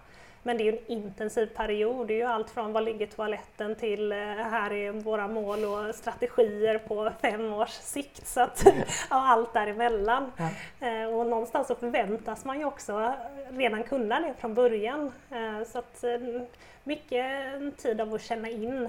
Men 0.47 0.59
det 0.59 0.63
är 0.63 0.73
ju 0.73 0.79
en 0.79 0.87
intensiv 0.87 1.47
period. 1.47 2.07
Det 2.09 2.15
är 2.15 2.17
ju 2.17 2.23
allt 2.23 2.51
från 2.51 2.73
var 2.73 2.81
ligger 2.81 3.07
toaletten 3.07 3.75
till 3.75 4.13
eh, 4.13 4.19
här 4.19 4.73
är 4.73 4.93
våra 4.93 5.29
mål 5.29 5.65
och 5.65 5.95
strategier 5.95 6.79
på 6.79 7.13
fem 7.23 7.53
års 7.53 7.71
sikt. 7.71 8.27
Så 8.27 8.41
att, 8.41 8.67
och 9.11 9.17
allt 9.17 9.53
däremellan. 9.53 10.33
Ja. 10.37 10.51
Eh, 10.89 11.15
och 11.15 11.27
någonstans 11.27 11.69
så 11.69 11.75
förväntas 11.75 12.45
man 12.45 12.59
ju 12.59 12.65
också 12.65 13.15
redan 13.51 13.83
kunna 13.83 14.21
det 14.21 14.35
från 14.39 14.55
början. 14.55 15.13
Eh, 15.31 15.67
så 15.67 15.79
att 15.79 16.05
mycket 16.85 17.27
tid 17.79 18.01
av 18.01 18.15
att 18.15 18.23
känna 18.23 18.49
in 18.49 18.89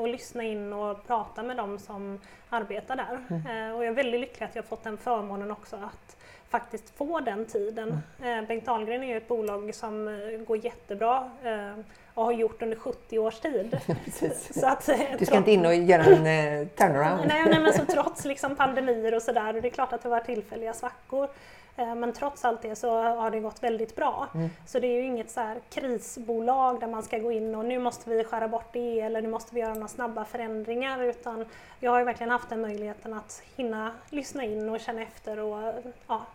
och 0.00 0.08
lyssna 0.08 0.42
in 0.42 0.72
och 0.72 1.06
prata 1.06 1.42
med 1.42 1.56
dem 1.56 1.78
som 1.78 2.20
arbetar 2.48 2.96
där. 2.96 3.18
Mm. 3.30 3.74
Och 3.74 3.84
jag 3.84 3.88
är 3.88 3.92
väldigt 3.92 4.20
lycklig 4.20 4.46
att 4.46 4.56
jag 4.56 4.64
fått 4.64 4.84
den 4.84 4.98
förmånen 4.98 5.50
också 5.50 5.76
att 5.76 6.17
faktiskt 6.48 6.96
få 6.96 7.20
den 7.20 7.44
tiden. 7.44 8.02
Mm. 8.22 8.46
Bengt 8.46 8.66
Dahlgren 8.66 9.02
är 9.02 9.08
ju 9.08 9.16
ett 9.16 9.28
bolag 9.28 9.74
som 9.74 10.08
eh, 10.08 10.38
går 10.46 10.64
jättebra 10.64 11.30
eh, 11.44 11.84
och 12.14 12.24
har 12.24 12.32
gjort 12.32 12.62
under 12.62 12.76
70 12.76 13.18
års 13.18 13.40
tid. 13.40 13.78
så 14.50 14.66
att, 14.66 14.90
du 15.18 15.26
ska 15.26 15.36
inte 15.36 15.50
in 15.50 15.66
och 15.66 15.74
göra 15.74 16.04
en 16.04 16.68
turnaround? 16.68 17.28
nej, 17.28 17.44
nej, 17.50 17.60
men 17.60 17.72
så 17.72 17.84
trots 17.84 18.24
liksom 18.24 18.56
pandemier 18.56 19.14
och 19.14 19.22
sådär, 19.22 19.56
och 19.56 19.62
det 19.62 19.68
är 19.68 19.72
klart 19.72 19.92
att 19.92 20.02
det 20.02 20.08
var 20.08 20.20
tillfälliga 20.20 20.72
svackor, 20.72 21.28
men 21.76 22.12
trots 22.12 22.44
allt 22.44 22.62
det 22.62 22.76
så 22.76 23.02
har 23.02 23.30
det 23.30 23.40
gått 23.40 23.62
väldigt 23.62 23.96
bra. 23.96 24.28
Mm. 24.34 24.50
Så 24.66 24.78
det 24.78 24.86
är 24.86 24.94
ju 24.94 25.04
inget 25.04 25.30
så 25.30 25.54
krisbolag 25.70 26.80
där 26.80 26.86
man 26.86 27.02
ska 27.02 27.18
gå 27.18 27.32
in 27.32 27.54
och 27.54 27.64
nu 27.64 27.78
måste 27.78 28.10
vi 28.10 28.24
skära 28.24 28.48
bort 28.48 28.72
det 28.72 29.00
eller 29.00 29.22
nu 29.22 29.28
måste 29.28 29.54
vi 29.54 29.60
göra 29.60 29.74
några 29.74 29.88
snabba 29.88 30.24
förändringar 30.24 31.02
utan 31.02 31.44
jag 31.80 31.90
har 31.90 31.98
ju 31.98 32.04
verkligen 32.04 32.30
haft 32.30 32.48
den 32.48 32.60
möjligheten 32.60 33.14
att 33.14 33.42
hinna 33.56 33.92
lyssna 34.10 34.44
in 34.44 34.68
och 34.68 34.80
känna 34.80 35.02
efter 35.02 35.38
och 35.38 35.74
ja, 36.06 36.26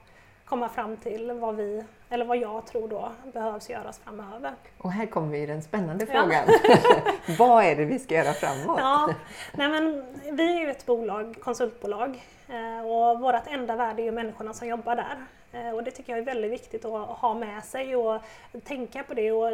komma 0.46 0.70
fram 0.70 0.98
till 0.98 1.32
vad 1.32 1.56
vi, 1.56 1.84
eller 2.10 2.26
vad 2.26 2.38
jag 2.38 2.66
tror 2.66 2.88
då 2.88 3.12
behövs 3.34 3.70
göras 3.70 4.00
framöver. 4.00 4.54
Och 4.78 4.92
här 4.92 5.06
kommer 5.06 5.28
vi 5.28 5.46
den 5.46 5.62
spännande 5.62 6.06
frågan. 6.06 6.48
vad 7.40 7.64
är 7.66 7.76
det 7.76 7.86
vi 7.86 8.00
ska 8.00 8.16
göra 8.16 8.34
framåt? 8.34 8.80
Ja, 8.80 9.14
nej 9.54 9.70
men, 9.70 10.06
vi 10.32 10.58
är 10.58 10.60
ju 10.60 10.72
ett 10.72 10.86
bolag, 10.86 11.36
konsultbolag 11.42 12.24
eh, 12.48 12.86
och 12.86 13.20
vårt 13.20 13.48
enda 13.48 13.76
värde 13.76 14.02
är 14.02 14.06
ju 14.06 14.12
människorna 14.12 14.54
som 14.54 14.68
jobbar 14.68 14.96
där. 14.96 15.26
Eh, 15.54 15.70
och 15.70 15.84
det 15.84 15.92
tycker 15.92 16.14
jag 16.14 16.20
är 16.20 16.26
väldigt 16.26 16.52
viktigt 16.52 16.86
att 16.86 17.08
ha 17.08 17.34
med 17.34 17.64
sig 17.64 17.96
och 17.96 18.22
tänka 18.64 19.04
på 19.04 19.14
det. 19.14 19.32
Och 19.32 19.52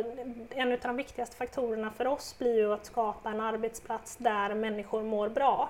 en 0.50 0.72
av 0.72 0.80
de 0.82 0.96
viktigaste 0.96 1.36
faktorerna 1.36 1.92
för 1.92 2.08
oss 2.08 2.36
blir 2.40 2.58
ju 2.58 2.74
att 2.74 2.86
skapa 2.86 3.30
en 3.30 3.42
arbetsplats 3.42 4.16
där 4.16 4.54
människor 4.54 5.04
mår 5.04 5.30
bra. 5.30 5.70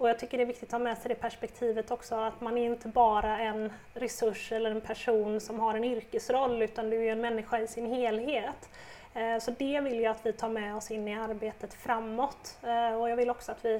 Och 0.00 0.08
jag 0.08 0.18
tycker 0.18 0.38
det 0.38 0.44
är 0.44 0.46
viktigt 0.46 0.68
att 0.68 0.72
ha 0.72 0.78
med 0.78 0.98
sig 0.98 1.08
det 1.08 1.14
perspektivet 1.14 1.90
också, 1.90 2.14
att 2.14 2.40
man 2.40 2.58
är 2.58 2.66
inte 2.66 2.88
bara 2.88 3.38
en 3.38 3.72
resurs 3.94 4.52
eller 4.52 4.70
en 4.70 4.80
person 4.80 5.40
som 5.40 5.60
har 5.60 5.74
en 5.74 5.84
yrkesroll, 5.84 6.62
utan 6.62 6.90
du 6.90 7.04
är 7.06 7.12
en 7.12 7.20
människa 7.20 7.58
i 7.58 7.66
sin 7.66 7.86
helhet. 7.86 8.68
Eh, 9.14 9.38
så 9.38 9.50
det 9.58 9.80
vill 9.80 10.00
jag 10.00 10.10
att 10.10 10.26
vi 10.26 10.32
tar 10.32 10.48
med 10.48 10.76
oss 10.76 10.90
in 10.90 11.08
i 11.08 11.14
arbetet 11.14 11.74
framåt. 11.74 12.58
Eh, 12.62 13.00
och 13.00 13.10
jag 13.10 13.16
vill 13.16 13.30
också 13.30 13.52
att 13.52 13.64
vi 13.64 13.74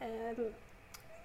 eh, 0.00 0.44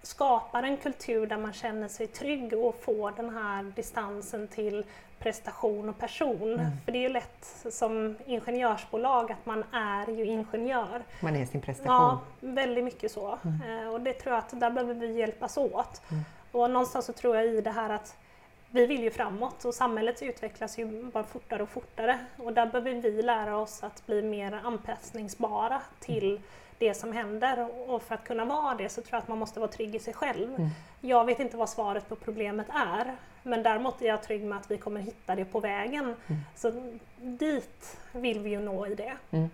skapar 0.02 0.64
en 0.64 0.78
kultur 0.78 1.28
där 1.28 1.38
man 1.38 1.54
känner 1.54 1.88
sig 1.88 2.08
trygg 2.08 2.54
och 2.54 2.76
får 2.82 3.12
den 3.12 3.30
här 3.30 3.64
distansen 3.76 4.48
till 4.48 4.86
prestation 5.20 5.90
och 5.90 5.98
person. 5.98 6.54
Mm. 6.54 6.66
För 6.86 6.92
det 6.92 6.98
är 6.98 7.02
ju 7.02 7.10
lätt 7.10 7.56
som 7.72 8.16
ingenjörsbolag 8.26 9.32
att 9.32 9.46
man 9.46 9.64
är 9.72 10.08
ju 10.08 10.26
ingenjör. 10.26 11.04
Man 11.20 11.36
är 11.36 11.46
sin 11.46 11.62
prestation. 11.62 11.96
Ja, 11.96 12.20
väldigt 12.40 12.84
mycket 12.84 13.12
så. 13.12 13.40
Mm. 13.44 13.86
Eh, 13.86 13.94
och 13.94 14.02
det 14.02 14.14
tror 14.14 14.34
jag 14.34 14.40
att 14.40 14.60
där 14.60 14.70
behöver 14.70 14.94
vi 14.94 15.20
hjälpas 15.20 15.58
åt. 15.58 16.02
Mm. 16.12 16.24
Och 16.52 16.72
någonstans 16.72 17.06
så 17.06 17.14
tror 17.14 17.36
jag 17.36 17.46
i 17.46 17.62
det 17.62 17.72
här 17.72 17.90
att 17.90 18.18
vi 18.72 18.86
vill 18.86 19.04
ju 19.04 19.12
framåt 19.12 19.66
och 19.66 19.74
samhället 19.74 20.22
utvecklas 20.22 20.80
ju 20.80 21.04
bara 21.04 21.24
fortare 21.24 21.64
och 21.64 21.70
fortare 21.70 22.20
och 22.38 22.54
där 22.54 22.66
behöver 22.66 23.02
vi 23.02 23.22
lära 23.22 23.58
oss 23.58 23.84
att 23.84 24.06
bli 24.06 24.22
mer 24.22 24.60
anpassningsbara 24.64 25.82
till 26.00 26.42
det 26.80 26.94
som 26.94 27.14
händer 27.14 27.68
och 27.88 28.04
för 28.04 28.16
att 28.16 28.24
kunna 28.24 28.46
vara 28.46 28.76
det 28.76 28.90
så 28.90 29.02
tror 29.02 29.14
jag 29.14 29.20
att 29.20 29.28
man 29.28 29.38
måste 29.38 29.60
vara 29.60 29.72
trygg 29.72 29.96
i 29.96 30.00
sig 30.00 30.14
själv. 30.14 30.56
Mm. 30.56 30.70
Jag 31.02 31.26
vet 31.26 31.40
inte 31.40 31.58
vad 31.58 31.70
svaret 31.70 32.10
på 32.10 32.16
problemet 32.16 32.68
är 32.70 33.16
men 33.44 33.64
däremot 33.64 34.02
är 34.02 34.06
jag 34.06 34.24
trygg 34.24 34.44
med 34.44 34.58
att 34.58 34.72
vi 34.72 34.78
kommer 34.78 35.02
hitta 35.02 35.36
det 35.36 35.46
på 35.46 35.60
vägen. 35.60 36.04
Mm. 36.04 36.42
Så 36.56 36.92
dit 37.18 37.98
vill 38.12 38.40
vi 38.40 38.50
ju 38.50 38.60
nå 38.60 38.88
i 38.88 38.96
det. 38.96 39.14
Mm. 39.32 39.50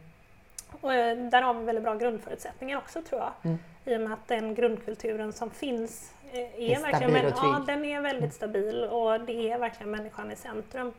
Och 0.81 0.93
eh, 0.93 1.17
där 1.17 1.41
har 1.41 1.53
vi 1.53 1.65
väldigt 1.65 1.83
bra 1.83 1.95
grundförutsättningar 1.95 2.77
också 2.77 3.01
tror 3.01 3.21
jag. 3.21 3.31
Mm. 3.43 3.57
I 3.85 3.97
och 3.97 4.01
med 4.01 4.13
att 4.13 4.27
den 4.27 4.55
grundkulturen 4.55 5.33
som 5.33 5.49
finns 5.49 6.13
eh, 6.31 6.39
är, 6.39 6.59
är 6.59 6.81
verkligen, 6.81 7.13
men, 7.13 7.25
ja, 7.25 7.63
den 7.67 7.85
är 7.85 8.01
väldigt 8.01 8.21
mm. 8.21 8.31
stabil 8.31 8.83
och 8.83 9.21
det 9.21 9.51
är 9.51 9.59
verkligen 9.59 9.91
människan 9.91 10.31
i 10.31 10.35
centrum. 10.35 10.93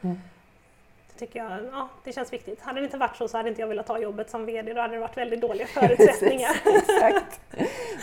Mm 1.16 1.28
tycker 1.28 1.38
jag, 1.38 1.64
ja, 1.72 1.88
det 2.04 2.12
känns 2.12 2.32
viktigt. 2.32 2.60
Hade 2.60 2.80
det 2.80 2.84
inte 2.84 2.98
varit 2.98 3.16
så 3.16 3.28
så 3.28 3.36
hade 3.36 3.48
inte 3.48 3.60
jag 3.60 3.68
velat 3.68 3.86
ta 3.86 3.98
jobbet 3.98 4.30
som 4.30 4.46
VD, 4.46 4.72
då 4.72 4.80
hade 4.80 4.94
det 4.94 5.00
varit 5.00 5.16
väldigt 5.16 5.40
dåliga 5.40 5.66
förutsättningar. 5.74 6.50
Exakt. 6.64 7.40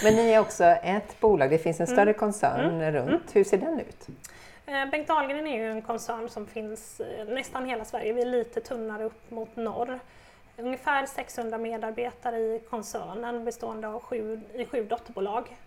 Men 0.03 0.15
ni 0.15 0.31
är 0.31 0.39
också 0.39 0.63
ett 0.63 1.19
bolag, 1.19 1.49
det 1.49 1.57
finns 1.57 1.79
en 1.79 1.87
större 1.87 2.01
mm. 2.01 2.13
koncern 2.13 2.81
mm. 2.81 2.91
runt. 2.91 3.09
Mm. 3.09 3.21
Hur 3.33 3.43
ser 3.43 3.57
den 3.57 3.79
ut? 3.79 4.07
Eh, 4.65 4.85
Bengt 4.91 5.07
Dahlgren 5.07 5.47
är 5.47 5.57
ju 5.57 5.71
en 5.71 5.81
koncern 5.81 6.29
som 6.29 6.47
finns 6.47 6.99
eh, 6.99 7.25
nästan 7.25 7.65
hela 7.65 7.85
Sverige, 7.85 8.13
vi 8.13 8.21
är 8.21 8.25
lite 8.25 8.61
tunnare 8.61 9.03
upp 9.03 9.31
mot 9.31 9.55
norr. 9.55 9.99
Ungefär 10.57 11.05
600 11.05 11.57
medarbetare 11.57 12.37
i 12.37 12.61
koncernen 12.69 13.45
bestående 13.45 13.87
av 13.87 13.99
sju, 13.99 14.41
i 14.53 14.65
sju 14.65 14.83
dotterbolag. 14.83 15.57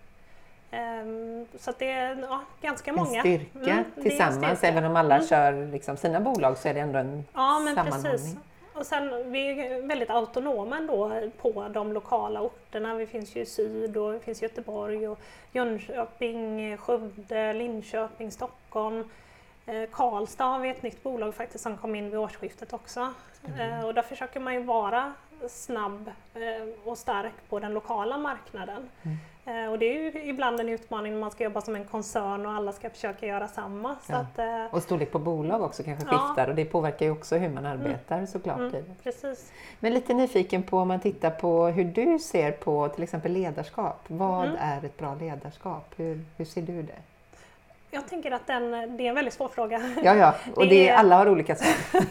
Um, 0.77 1.47
så 1.59 1.73
det 1.79 1.91
är 1.91 2.27
ja, 2.31 2.41
ganska 2.61 2.93
många. 2.93 3.17
En 3.17 3.21
styrka 3.21 3.71
mm, 3.71 3.85
tillsammans, 4.03 4.59
styrka. 4.59 4.73
även 4.73 4.85
om 4.85 4.97
alla 4.97 5.15
mm. 5.15 5.27
kör 5.27 5.73
liksom 5.73 5.97
sina 5.97 6.21
bolag 6.21 6.59
så 6.59 6.69
är 6.69 6.75
det 6.75 6.81
ändå 6.81 6.99
en 6.99 7.25
ja, 7.35 7.59
men 7.59 7.75
sammanhållning. 7.75 8.13
Precis. 8.13 8.37
Och 8.73 8.87
sen, 8.87 9.33
vi 9.33 9.49
är 9.49 9.87
väldigt 9.87 10.11
autonoma 10.11 10.77
ändå 10.77 11.21
på 11.41 11.69
de 11.69 11.93
lokala 11.93 12.41
orterna. 12.41 12.95
Vi 12.95 13.07
finns 13.07 13.37
ju 13.37 13.41
i 13.41 13.47
syd 13.47 13.97
och 13.97 14.15
vi 14.15 14.19
finns 14.19 14.43
i 14.43 14.45
Göteborg 14.45 15.09
och 15.09 15.19
Jönköping, 15.53 16.77
Skövde, 16.77 17.53
Linköping, 17.53 18.31
Stockholm. 18.31 19.05
Eh, 19.67 19.89
Karlstad 19.93 20.45
har 20.45 20.59
vi 20.59 20.69
ett 20.69 20.83
nytt 20.83 21.03
bolag 21.03 21.35
faktiskt 21.35 21.65
som 21.65 21.77
kom 21.77 21.95
in 21.95 22.11
vid 22.11 22.19
årsskiftet 22.19 22.73
också. 22.73 23.13
Mm. 23.47 23.61
Eh, 23.61 23.87
och 23.87 23.95
där 23.95 24.03
försöker 24.03 24.41
man 24.41 24.55
ju 24.55 24.63
vara 24.63 25.13
snabb 25.49 26.11
eh, 26.35 26.89
och 26.89 26.99
stark 26.99 27.35
på 27.49 27.59
den 27.59 27.75
lokala 27.75 28.19
marknaden. 28.19 28.89
Mm. 29.03 29.17
Eh, 29.47 29.71
och 29.71 29.79
det 29.79 29.87
är 29.87 30.03
ju 30.03 30.23
ibland 30.23 30.61
en 30.61 30.69
utmaning 30.69 31.13
när 31.13 31.21
man 31.21 31.31
ska 31.31 31.45
jobba 31.45 31.61
som 31.61 31.77
en 31.77 31.85
koncern 31.85 32.47
och 32.47 32.53
alla 32.53 32.73
ska 32.73 32.91
försöka 32.91 33.27
göra 33.27 33.49
samma. 33.49 33.97
Ja. 34.09 34.17
Att, 34.17 34.39
eh, 34.39 34.65
och 34.71 34.83
storlek 34.83 35.13
på 35.13 35.19
bolag 35.19 35.63
också 35.63 35.83
kanske 35.83 36.05
skiftar 36.05 36.43
ja. 36.45 36.47
och 36.47 36.55
det 36.55 36.65
påverkar 36.65 37.07
ju 37.07 37.13
också 37.13 37.37
hur 37.37 37.49
man 37.49 37.67
arbetar 37.67 38.17
mm. 38.17 38.27
såklart. 38.27 38.59
Mm, 38.59 38.85
precis. 39.03 39.53
Men 39.81 39.95
lite 39.95 40.15
nyfiken 40.15 40.63
på 40.63 40.79
om 40.79 40.89
man 40.89 41.01
tittar 41.01 41.31
på 41.31 41.67
hur 41.67 41.85
du 41.85 42.19
ser 42.19 42.53
på 42.53 42.89
till 42.89 43.03
exempel 43.03 43.33
ledarskap. 43.33 44.05
Vad 44.07 44.45
mm. 44.45 44.57
är 44.61 44.85
ett 44.85 44.97
bra 44.97 45.15
ledarskap? 45.15 45.95
Hur, 45.97 46.25
hur 46.37 46.45
ser 46.45 46.63
du 46.63 46.83
det? 46.83 46.99
Jag 47.91 48.09
tänker 48.09 48.31
att 48.31 48.47
den, 48.47 48.71
det 48.71 49.05
är 49.05 49.09
en 49.09 49.15
väldigt 49.15 49.35
svår 49.35 49.49
fråga. 49.49 49.95
Ja, 50.05 50.15
ja. 50.15 50.35
och 50.55 50.67
det, 50.67 50.89
är, 50.89 50.97
alla 50.97 51.17
har 51.17 51.29
olika 51.29 51.57
svar. 51.57 52.03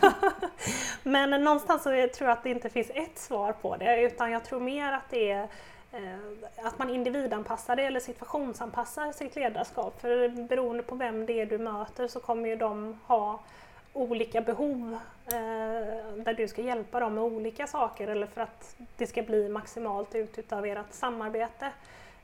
Men 1.03 1.43
någonstans 1.43 1.83
så 1.83 1.89
tror 1.89 2.09
jag 2.19 2.29
att 2.29 2.43
det 2.43 2.49
inte 2.49 2.69
finns 2.69 2.89
ett 2.89 3.17
svar 3.17 3.53
på 3.53 3.77
det 3.77 4.01
utan 4.01 4.31
jag 4.31 4.43
tror 4.43 4.59
mer 4.59 4.93
att 4.93 5.09
det 5.09 5.31
är 5.31 5.47
att 6.63 6.79
man 6.79 6.89
individanpassar 6.89 7.75
det 7.75 7.83
eller 7.83 7.99
situationsanpassar 7.99 9.11
sitt 9.11 9.35
ledarskap. 9.35 10.01
För 10.01 10.29
beroende 10.47 10.83
på 10.83 10.95
vem 10.95 11.25
det 11.25 11.41
är 11.41 11.45
du 11.45 11.57
möter 11.57 12.07
så 12.07 12.19
kommer 12.19 12.49
ju 12.49 12.55
de 12.55 12.99
ha 13.05 13.39
olika 13.93 14.41
behov 14.41 14.97
eh, 15.25 16.23
där 16.23 16.33
du 16.33 16.47
ska 16.47 16.61
hjälpa 16.61 16.99
dem 16.99 17.15
med 17.15 17.23
olika 17.23 17.67
saker 17.67 18.07
eller 18.07 18.27
för 18.27 18.41
att 18.41 18.75
det 18.97 19.07
ska 19.07 19.23
bli 19.23 19.49
maximalt 19.49 20.15
ut 20.15 20.37
utav 20.37 20.65
ert 20.65 20.91
samarbete. 20.93 21.71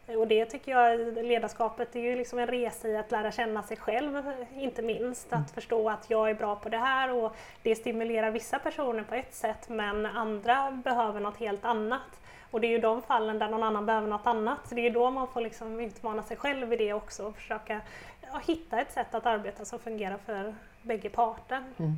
Och 0.07 0.27
det 0.27 0.45
tycker 0.45 0.71
jag, 0.71 0.99
ledarskapet 1.25 1.95
är 1.95 1.99
ju 1.99 2.15
liksom 2.15 2.39
en 2.39 2.47
resa 2.47 2.87
i 2.87 2.97
att 2.97 3.11
lära 3.11 3.31
känna 3.31 3.63
sig 3.63 3.77
själv, 3.77 4.33
inte 4.55 4.81
minst. 4.81 5.27
Att 5.27 5.33
mm. 5.33 5.47
förstå 5.47 5.89
att 5.89 6.09
jag 6.09 6.29
är 6.29 6.33
bra 6.33 6.55
på 6.55 6.69
det 6.69 6.77
här 6.77 7.13
och 7.13 7.35
det 7.61 7.75
stimulerar 7.75 8.31
vissa 8.31 8.59
personer 8.59 9.03
på 9.03 9.15
ett 9.15 9.35
sätt 9.35 9.69
men 9.69 10.05
andra 10.05 10.71
behöver 10.71 11.19
något 11.19 11.37
helt 11.37 11.65
annat. 11.65 12.20
Och 12.51 12.61
det 12.61 12.67
är 12.67 12.71
ju 12.71 12.79
de 12.79 13.01
fallen 13.01 13.39
där 13.39 13.49
någon 13.49 13.63
annan 13.63 13.85
behöver 13.85 14.07
något 14.07 14.27
annat. 14.27 14.59
Så 14.69 14.75
det 14.75 14.87
är 14.87 14.91
då 14.91 15.11
man 15.11 15.27
får 15.27 15.41
liksom 15.41 15.79
utmana 15.79 16.23
sig 16.23 16.37
själv 16.37 16.73
i 16.73 16.75
det 16.75 16.93
också 16.93 17.27
och 17.27 17.35
försöka 17.35 17.81
ja, 18.21 18.41
hitta 18.47 18.81
ett 18.81 18.91
sätt 18.91 19.15
att 19.15 19.25
arbeta 19.25 19.65
som 19.65 19.79
fungerar 19.79 20.17
för 20.17 20.55
bägge 20.81 21.09
parter. 21.09 21.63
Mm. 21.77 21.93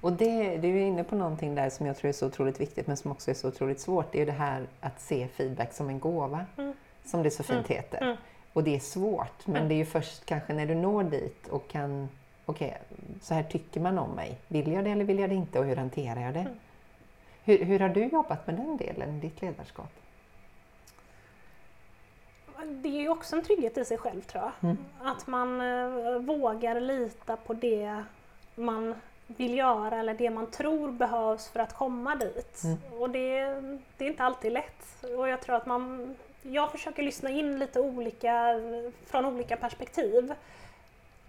Och 0.00 0.12
det, 0.12 0.56
du 0.56 0.68
är 0.68 0.82
inne 0.82 1.04
på 1.04 1.16
någonting 1.16 1.54
där 1.54 1.70
som 1.70 1.86
jag 1.86 1.96
tror 1.96 2.08
är 2.08 2.12
så 2.12 2.26
otroligt 2.26 2.60
viktigt 2.60 2.86
men 2.86 2.96
som 2.96 3.10
också 3.10 3.30
är 3.30 3.34
så 3.34 3.48
otroligt 3.48 3.80
svårt. 3.80 4.12
Det 4.12 4.18
är 4.18 4.20
ju 4.20 4.26
det 4.26 4.32
här 4.32 4.66
att 4.80 5.00
se 5.00 5.28
feedback 5.28 5.72
som 5.72 5.88
en 5.88 5.98
gåva, 5.98 6.46
mm. 6.56 6.72
som 7.04 7.22
det 7.22 7.30
så 7.30 7.42
fint 7.42 7.70
mm. 7.70 7.82
heter. 7.82 8.02
Mm. 8.02 8.16
Och 8.52 8.64
det 8.64 8.74
är 8.76 8.80
svårt, 8.80 9.46
men 9.46 9.56
mm. 9.56 9.68
det 9.68 9.74
är 9.74 9.76
ju 9.76 9.84
först 9.84 10.26
kanske 10.26 10.52
när 10.52 10.66
du 10.66 10.74
når 10.74 11.04
dit 11.04 11.48
och 11.48 11.68
kan, 11.68 12.08
okej, 12.44 12.68
okay, 12.68 13.06
så 13.22 13.34
här 13.34 13.42
tycker 13.42 13.80
man 13.80 13.98
om 13.98 14.10
mig. 14.10 14.38
Vill 14.48 14.72
jag 14.72 14.84
det 14.84 14.90
eller 14.90 15.04
vill 15.04 15.18
jag 15.18 15.30
det 15.30 15.34
inte 15.34 15.58
och 15.58 15.64
hur 15.64 15.76
hanterar 15.76 16.20
jag 16.20 16.34
det? 16.34 16.40
Mm. 16.40 16.54
Hur, 17.44 17.64
hur 17.64 17.78
har 17.78 17.88
du 17.88 18.04
jobbat 18.04 18.46
med 18.46 18.56
den 18.56 18.76
delen, 18.76 19.20
ditt 19.20 19.42
ledarskap? 19.42 19.90
Det 22.66 22.88
är 22.88 23.00
ju 23.00 23.08
också 23.08 23.36
en 23.36 23.42
trygghet 23.42 23.78
i 23.78 23.84
sig 23.84 23.98
själv 23.98 24.20
tror 24.20 24.42
jag. 24.42 24.52
Mm. 24.70 24.84
Att 25.02 25.26
man 25.26 25.60
eh, 25.60 26.18
vågar 26.18 26.80
lita 26.80 27.36
på 27.36 27.54
det 27.54 28.04
man 28.54 28.94
vill 29.26 29.58
göra 29.58 30.00
eller 30.00 30.14
det 30.14 30.30
man 30.30 30.50
tror 30.50 30.92
behövs 30.92 31.48
för 31.48 31.60
att 31.60 31.74
komma 31.74 32.16
dit. 32.16 32.62
Mm. 32.64 33.00
Och 33.00 33.10
det, 33.10 33.44
det, 33.96 34.04
är 34.04 34.08
inte 34.08 34.24
alltid 34.24 34.52
lätt. 34.52 35.04
Och 35.16 35.28
jag 35.28 35.40
tror 35.40 35.56
att 35.56 35.66
man, 35.66 36.14
jag 36.42 36.72
försöker 36.72 37.02
lyssna 37.02 37.30
in 37.30 37.58
lite 37.58 37.80
olika, 37.80 38.60
från 39.06 39.24
olika 39.24 39.56
perspektiv. 39.56 40.34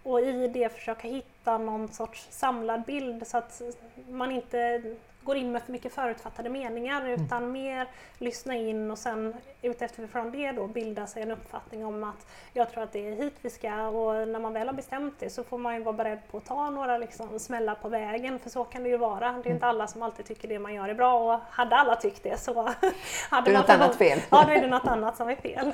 Och 0.04 0.22
i 0.22 0.48
det 0.48 0.74
försöka 0.74 1.08
hitta 1.08 1.58
någon 1.58 1.88
sorts 1.88 2.28
samlad 2.30 2.84
bild 2.84 3.28
så 3.28 3.38
att 3.38 3.62
man 4.10 4.32
inte 4.32 4.82
går 5.26 5.38
in 5.38 5.52
med 5.52 5.64
för 5.64 5.72
mycket 5.72 5.94
förutfattade 5.94 6.50
meningar 6.50 7.02
mm. 7.02 7.26
utan 7.26 7.38
mm. 7.38 7.52
mer 7.52 7.88
lyssna 8.18 8.56
in 8.56 8.92
och 8.92 8.98
sen 8.98 9.34
utifrån 9.62 10.32
det 10.32 10.52
då 10.52 10.68
bilda 10.68 11.08
sig 11.08 11.24
en 11.24 11.32
uppfattning 11.32 11.86
om 11.86 12.04
att 12.04 12.28
jag 12.54 12.72
tror 12.72 12.84
att 12.84 12.92
det 12.92 13.08
är 13.08 13.16
hit 13.16 13.34
vi 13.42 13.50
ska 13.50 13.88
och 13.88 14.28
när 14.28 14.40
man 14.40 14.54
väl 14.54 14.68
har 14.68 14.74
bestämt 14.74 15.14
det 15.20 15.30
så 15.30 15.44
får 15.44 15.58
man 15.58 15.76
ju 15.76 15.84
vara 15.84 15.94
beredd 15.94 16.20
på 16.32 16.38
att 16.38 16.46
ta 16.46 16.70
några 16.70 16.98
liksom 16.98 17.40
smällar 17.40 17.76
på 17.76 17.90
vägen 17.90 18.40
för 18.40 18.50
så 18.50 18.64
kan 18.64 18.84
det 18.84 18.90
ju 18.90 18.98
vara. 18.98 19.20
Det 19.20 19.26
är 19.26 19.32
mm. 19.32 19.52
inte 19.52 19.66
alla 19.66 19.88
som 19.88 20.02
alltid 20.02 20.26
tycker 20.26 20.48
det 20.48 20.60
man 20.60 20.74
gör 20.74 20.90
är 20.90 20.94
bra 20.94 21.34
och 21.34 21.42
hade 21.50 21.76
alla 21.76 21.96
tyckt 21.96 22.24
det 22.24 22.40
så 22.40 22.62
hade 23.30 23.52
det 23.52 23.56
är 23.56 23.58
något 23.58 23.70
annat 23.70 23.96
fel. 23.96 24.20
Ja, 24.30 24.44
då 24.48 24.54
är 24.54 24.62
det 24.62 24.68
något 24.68 24.88
annat 24.88 25.18
som 25.18 25.30
är 25.30 25.36
fel. 25.36 25.74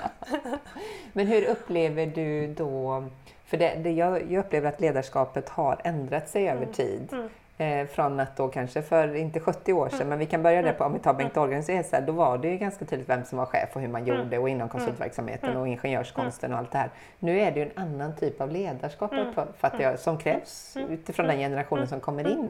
Men 1.13 1.27
hur 1.27 1.45
upplever 1.45 2.05
du 2.05 2.47
då 2.47 3.03
för 3.45 3.57
det, 3.57 3.75
det 3.75 3.91
jag, 3.91 4.31
jag, 4.31 4.45
upplever 4.45 4.69
att 4.69 4.81
ledarskapet 4.81 5.49
har 5.49 5.81
ändrat 5.83 6.29
sig 6.29 6.49
över 6.49 6.63
mm. 6.63 6.73
tid. 6.73 7.09
Mm. 7.11 7.29
Eh, 7.61 7.87
från 7.87 8.19
att 8.19 8.37
då 8.37 8.47
kanske 8.47 8.81
för, 8.81 9.15
inte 9.15 9.39
70 9.39 9.73
år 9.73 9.89
sedan, 9.89 9.97
mm. 9.97 10.09
men 10.09 10.19
vi 10.19 10.25
kan 10.25 10.43
börja 10.43 10.61
där 10.61 10.73
på, 10.73 10.83
om 10.83 10.93
vi 10.93 10.99
tar 10.99 11.13
Bengt 11.13 11.33
Dahlgren 11.33 11.63
så 11.63 11.71
är 11.71 11.77
det 11.77 11.83
så 11.83 11.95
här, 11.95 12.03
då 12.03 12.11
var 12.11 12.37
det 12.37 12.47
ju 12.47 12.57
ganska 12.57 12.85
tydligt 12.85 13.09
vem 13.09 13.25
som 13.25 13.37
var 13.37 13.45
chef 13.45 13.69
och 13.73 13.81
hur 13.81 13.87
man 13.87 14.01
mm. 14.01 14.17
gjorde 14.17 14.37
och 14.37 14.49
inom 14.49 14.69
konsultverksamheten 14.69 15.49
mm. 15.49 15.61
och 15.61 15.67
ingenjörskonsten 15.67 16.53
och 16.53 16.59
allt 16.59 16.71
det 16.71 16.77
här. 16.77 16.89
Nu 17.19 17.39
är 17.39 17.51
det 17.51 17.59
ju 17.59 17.65
en 17.65 17.71
annan 17.75 18.15
typ 18.15 18.41
av 18.41 18.51
ledarskap 18.51 19.11
fattar 19.57 19.81
jag, 19.81 19.99
som 19.99 20.17
krävs 20.17 20.77
utifrån 20.89 21.27
den 21.27 21.37
generationen 21.37 21.87
som 21.87 21.99
kommer 21.99 22.27
in. 22.27 22.49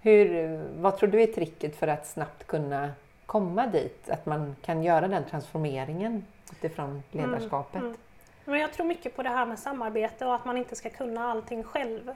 Hur, 0.00 0.60
vad 0.80 0.96
tror 0.96 1.08
du 1.08 1.22
är 1.22 1.26
tricket 1.26 1.76
för 1.76 1.88
att 1.88 2.06
snabbt 2.06 2.46
kunna 2.46 2.90
komma 3.26 3.66
dit? 3.66 4.10
Att 4.10 4.26
man 4.26 4.56
kan 4.62 4.82
göra 4.82 5.08
den 5.08 5.24
transformeringen 5.24 6.24
utifrån 6.52 7.02
ledarskapet? 7.10 7.82
Men 8.44 8.60
jag 8.60 8.72
tror 8.72 8.86
mycket 8.86 9.16
på 9.16 9.22
det 9.22 9.28
här 9.28 9.46
med 9.46 9.58
samarbete 9.58 10.26
och 10.26 10.34
att 10.34 10.44
man 10.44 10.56
inte 10.56 10.76
ska 10.76 10.90
kunna 10.90 11.30
allting 11.30 11.62
själv. 11.62 12.10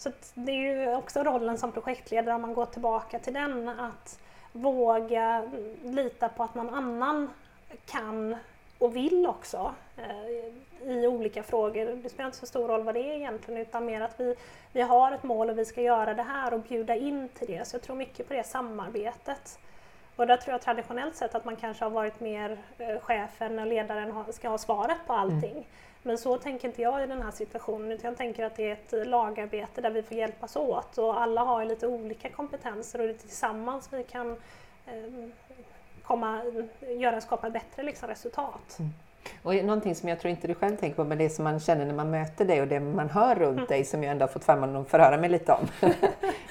Så 0.00 0.10
det 0.34 0.52
är 0.52 0.56
ju 0.56 0.94
också 0.94 1.22
rollen 1.22 1.58
som 1.58 1.72
projektledare, 1.72 2.34
om 2.34 2.42
man 2.42 2.54
går 2.54 2.66
tillbaka 2.66 3.18
till 3.18 3.34
den, 3.34 3.68
att 3.68 4.20
våga 4.52 5.50
lita 5.84 6.28
på 6.28 6.42
att 6.42 6.54
någon 6.54 6.74
annan 6.74 7.30
kan 7.86 8.36
och 8.78 8.96
vill 8.96 9.26
också 9.26 9.74
eh, 9.96 10.90
i 10.90 11.06
olika 11.06 11.42
frågor. 11.42 11.86
Det 12.02 12.08
spelar 12.08 12.26
inte 12.26 12.38
så 12.38 12.46
stor 12.46 12.68
roll 12.68 12.82
vad 12.82 12.94
det 12.94 13.00
är 13.00 13.16
egentligen 13.16 13.60
utan 13.60 13.84
mer 13.84 14.00
att 14.00 14.20
vi, 14.20 14.34
vi 14.72 14.80
har 14.80 15.12
ett 15.12 15.22
mål 15.22 15.50
och 15.50 15.58
vi 15.58 15.64
ska 15.64 15.82
göra 15.82 16.14
det 16.14 16.22
här 16.22 16.54
och 16.54 16.60
bjuda 16.60 16.94
in 16.94 17.28
till 17.28 17.46
det. 17.46 17.68
Så 17.68 17.74
jag 17.74 17.82
tror 17.82 17.96
mycket 17.96 18.28
på 18.28 18.34
det 18.34 18.46
samarbetet. 18.46 19.58
Och 20.20 20.26
där 20.26 20.36
tror 20.36 20.52
jag 20.52 20.62
traditionellt 20.62 21.16
sett 21.16 21.34
att 21.34 21.44
man 21.44 21.56
kanske 21.56 21.84
har 21.84 21.90
varit 21.90 22.20
mer 22.20 22.58
eh, 22.78 23.00
chefen 23.00 23.58
och 23.58 23.66
ledaren 23.66 24.24
ska 24.32 24.48
ha 24.48 24.58
svaret 24.58 24.96
på 25.06 25.12
allting. 25.12 25.50
Mm. 25.50 25.64
Men 26.02 26.18
så 26.18 26.38
tänker 26.38 26.68
inte 26.68 26.82
jag 26.82 27.04
i 27.04 27.06
den 27.06 27.22
här 27.22 27.30
situationen 27.30 27.92
utan 27.92 28.08
jag 28.08 28.18
tänker 28.18 28.44
att 28.44 28.56
det 28.56 28.68
är 28.68 28.72
ett 28.72 29.06
lagarbete 29.06 29.80
där 29.80 29.90
vi 29.90 30.02
får 30.02 30.16
hjälpas 30.16 30.56
åt 30.56 30.98
och 30.98 31.20
alla 31.20 31.40
har 31.40 31.64
lite 31.64 31.86
olika 31.86 32.30
kompetenser 32.30 33.00
och 33.00 33.06
det 33.06 33.12
är 33.12 33.18
tillsammans 33.18 33.88
vi 33.92 34.02
kan 34.02 34.30
eh, 34.86 35.28
komma, 36.02 36.42
göra, 36.80 37.20
skapa 37.20 37.50
bättre 37.50 37.82
liksom, 37.82 38.08
resultat. 38.08 38.78
Mm. 38.78 38.90
Och 39.42 39.64
någonting 39.64 39.94
som 39.94 40.08
jag 40.08 40.20
tror 40.20 40.30
inte 40.30 40.46
du 40.46 40.54
själv 40.54 40.76
tänker 40.76 40.96
på, 40.96 41.04
men 41.04 41.18
det 41.18 41.30
som 41.30 41.44
man 41.44 41.60
känner 41.60 41.86
när 41.86 41.94
man 41.94 42.10
möter 42.10 42.44
dig 42.44 42.62
och 42.62 42.68
det 42.68 42.80
man 42.80 43.10
hör 43.10 43.34
runt 43.34 43.58
mm. 43.58 43.68
dig 43.68 43.84
som 43.84 44.02
jag 44.02 44.12
ändå 44.12 44.22
har 44.22 44.28
fått 44.28 44.44
förmånen 44.44 44.76
att 44.76 44.88
förhöra 44.88 45.16
mig 45.16 45.30
lite 45.30 45.52
om. 45.52 45.66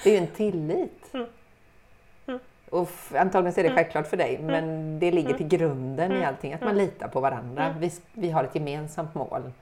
det 0.04 0.10
är 0.10 0.10
ju 0.10 0.16
en 0.16 0.26
tillit. 0.26 1.14
Mm. 1.14 1.26
Och 2.70 2.90
antagligen 3.14 3.58
är 3.58 3.62
det 3.62 3.68
mm. 3.68 3.76
självklart 3.76 4.06
för 4.06 4.16
dig, 4.16 4.38
men 4.38 4.64
mm. 4.64 4.98
det 4.98 5.10
ligger 5.10 5.34
till 5.34 5.48
grunden 5.48 6.12
i 6.12 6.14
mm. 6.14 6.28
allting, 6.28 6.52
att 6.52 6.60
man 6.60 6.78
litar 6.78 7.08
på 7.08 7.20
varandra. 7.20 7.74
Vi, 7.78 7.92
vi 8.12 8.30
har 8.30 8.44
ett 8.44 8.54
gemensamt 8.54 9.14
mål 9.14 9.52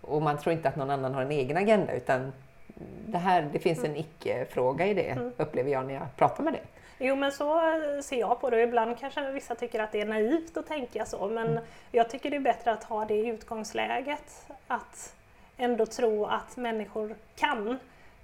och 0.00 0.22
man 0.22 0.38
tror 0.38 0.52
inte 0.52 0.68
att 0.68 0.76
någon 0.76 0.90
annan 0.90 1.14
har 1.14 1.22
en 1.22 1.30
egen 1.30 1.56
agenda 1.56 1.92
utan 1.92 2.32
det, 3.06 3.18
här, 3.18 3.48
det 3.52 3.58
finns 3.58 3.84
en 3.84 3.96
icke-fråga 3.96 4.86
i 4.86 4.94
det, 4.94 5.32
upplever 5.36 5.70
jag 5.70 5.86
när 5.86 5.94
jag 5.94 6.16
pratar 6.16 6.44
med 6.44 6.52
dig. 6.52 6.62
Jo 6.98 7.16
men 7.16 7.32
så 7.32 7.60
ser 8.02 8.20
jag 8.20 8.40
på 8.40 8.50
det 8.50 8.62
ibland 8.62 8.98
kanske 8.98 9.30
vissa 9.30 9.54
tycker 9.54 9.80
att 9.80 9.92
det 9.92 10.00
är 10.00 10.06
naivt 10.06 10.56
att 10.56 10.66
tänka 10.66 11.04
så 11.04 11.28
men 11.28 11.48
mm. 11.48 11.64
jag 11.90 12.10
tycker 12.10 12.30
det 12.30 12.36
är 12.36 12.40
bättre 12.40 12.72
att 12.72 12.84
ha 12.84 13.04
det 13.04 13.14
i 13.14 13.26
utgångsläget. 13.26 14.46
Att 14.66 15.14
ändå 15.56 15.86
tro 15.86 16.24
att 16.24 16.56
människor 16.56 17.14
kan 17.36 17.78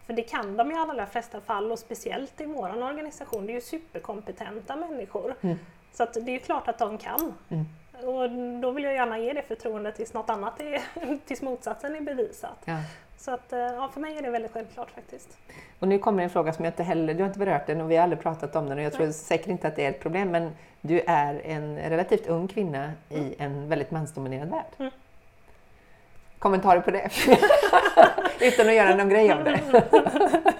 för 0.06 0.12
det 0.12 0.22
kan 0.22 0.56
de 0.56 0.72
i 0.72 0.74
allra 0.74 1.06
flesta 1.06 1.40
fall 1.40 1.72
och 1.72 1.78
speciellt 1.78 2.40
i 2.40 2.44
vår 2.44 2.82
organisation. 2.82 3.46
Det 3.46 3.52
är 3.52 3.54
ju 3.54 3.60
superkompetenta 3.60 4.76
människor. 4.76 5.34
Mm. 5.40 5.58
Så 5.92 6.02
att 6.02 6.14
det 6.14 6.34
är 6.34 6.38
klart 6.38 6.68
att 6.68 6.78
de 6.78 6.98
kan. 6.98 7.34
Mm. 7.48 7.64
Och 8.08 8.30
då 8.60 8.70
vill 8.70 8.84
jag 8.84 8.94
gärna 8.94 9.18
ge 9.18 9.32
det 9.32 9.42
förtroendet 9.42 9.96
tills 9.96 10.12
något 10.12 10.30
annat 10.30 10.60
är, 10.60 10.82
tills 11.26 11.42
motsatsen 11.42 11.96
är 11.96 12.00
bevisat. 12.00 12.58
Ja. 12.64 12.78
Så 13.16 13.30
att, 13.30 13.52
eh, 13.52 13.58
ja, 13.58 13.90
för 13.92 14.00
mig 14.00 14.18
är 14.18 14.22
det 14.22 14.30
väldigt 14.30 14.52
självklart 14.52 14.90
faktiskt. 14.90 15.38
Och 15.78 15.88
nu 15.88 15.98
kommer 15.98 16.22
en 16.22 16.30
fråga 16.30 16.52
som 16.52 16.64
jag 16.64 16.72
inte 16.72 16.82
heller, 16.82 17.14
du 17.14 17.22
har 17.22 17.28
inte 17.28 17.38
berört 17.38 17.66
den 17.66 17.80
och 17.80 17.90
vi 17.90 17.96
har 17.96 18.02
aldrig 18.02 18.22
pratat 18.22 18.56
om 18.56 18.68
den 18.68 18.78
och 18.78 18.84
jag 18.84 18.92
tror 18.92 19.04
Nej. 19.04 19.14
säkert 19.14 19.46
inte 19.46 19.68
att 19.68 19.76
det 19.76 19.84
är 19.84 19.90
ett 19.90 20.00
problem 20.00 20.30
men 20.30 20.50
du 20.80 21.00
är 21.00 21.40
en 21.44 21.78
relativt 21.78 22.26
ung 22.26 22.48
kvinna 22.48 22.92
mm. 23.10 23.26
i 23.26 23.34
en 23.38 23.68
väldigt 23.68 23.90
mansdominerad 23.90 24.50
värld. 24.50 24.72
Mm 24.78 24.90
kommentarer 26.44 26.80
på 26.80 26.90
det? 26.90 27.10
Utan 28.40 28.68
att 28.68 28.74
göra 28.74 28.94
någon 28.94 29.08
grej 29.08 29.32
av 29.32 29.44
det. 29.44 29.60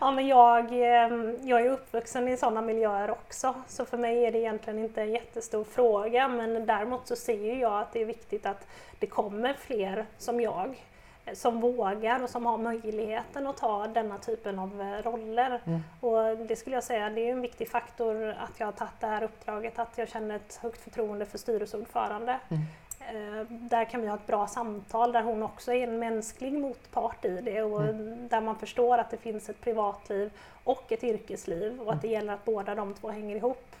ja, 0.00 0.10
men 0.10 0.26
jag, 0.26 0.66
ehm, 0.72 1.38
jag 1.42 1.60
är 1.60 1.70
uppvuxen 1.70 2.28
i 2.28 2.36
sådana 2.36 2.62
miljöer 2.62 3.10
också, 3.10 3.54
så 3.68 3.84
för 3.84 3.98
mig 3.98 4.24
är 4.24 4.32
det 4.32 4.38
egentligen 4.38 4.78
inte 4.78 5.02
en 5.02 5.12
jättestor 5.12 5.64
fråga, 5.64 6.28
men 6.28 6.66
däremot 6.66 7.08
så 7.08 7.16
ser 7.16 7.56
jag 7.56 7.80
att 7.80 7.92
det 7.92 8.00
är 8.00 8.04
viktigt 8.04 8.46
att 8.46 8.66
det 8.98 9.06
kommer 9.06 9.54
fler 9.54 10.06
som 10.18 10.40
jag, 10.40 10.84
eh, 11.24 11.34
som 11.34 11.60
vågar 11.60 12.22
och 12.22 12.30
som 12.30 12.46
har 12.46 12.58
möjligheten 12.58 13.46
att 13.46 13.56
ta 13.56 13.86
denna 13.86 14.18
typen 14.18 14.58
av 14.58 14.80
eh, 14.80 15.10
roller. 15.10 15.60
Mm. 15.64 15.80
Och 16.00 16.36
det 16.36 16.56
skulle 16.56 16.76
jag 16.76 16.84
säga, 16.84 17.10
det 17.10 17.20
är 17.20 17.32
en 17.32 17.40
viktig 17.40 17.68
faktor 17.68 18.28
att 18.30 18.60
jag 18.60 18.66
har 18.66 18.72
tagit 18.72 19.00
det 19.00 19.06
här 19.06 19.22
uppdraget, 19.22 19.78
att 19.78 19.98
jag 19.98 20.08
känner 20.08 20.36
ett 20.36 20.58
högt 20.62 20.80
förtroende 20.80 21.26
för 21.26 21.38
styrelseordförande. 21.38 22.38
Mm. 22.48 22.62
Eh, 23.08 23.46
där 23.48 23.84
kan 23.84 24.00
vi 24.00 24.08
ha 24.08 24.14
ett 24.14 24.26
bra 24.26 24.46
samtal 24.46 25.12
där 25.12 25.22
hon 25.22 25.42
också 25.42 25.72
är 25.72 25.88
en 25.88 25.98
mänsklig 25.98 26.52
motpart 26.52 27.24
i 27.24 27.40
det 27.40 27.62
och 27.62 27.82
mm. 27.82 28.28
där 28.28 28.40
man 28.40 28.56
förstår 28.56 28.98
att 28.98 29.10
det 29.10 29.16
finns 29.16 29.48
ett 29.48 29.60
privatliv 29.60 30.30
och 30.64 30.92
ett 30.92 31.04
yrkesliv 31.04 31.80
och 31.80 31.92
att 31.92 32.02
det 32.02 32.08
gäller 32.08 32.32
att 32.32 32.44
båda 32.44 32.74
de 32.74 32.94
två 32.94 33.10
hänger 33.10 33.36
ihop. 33.36 33.76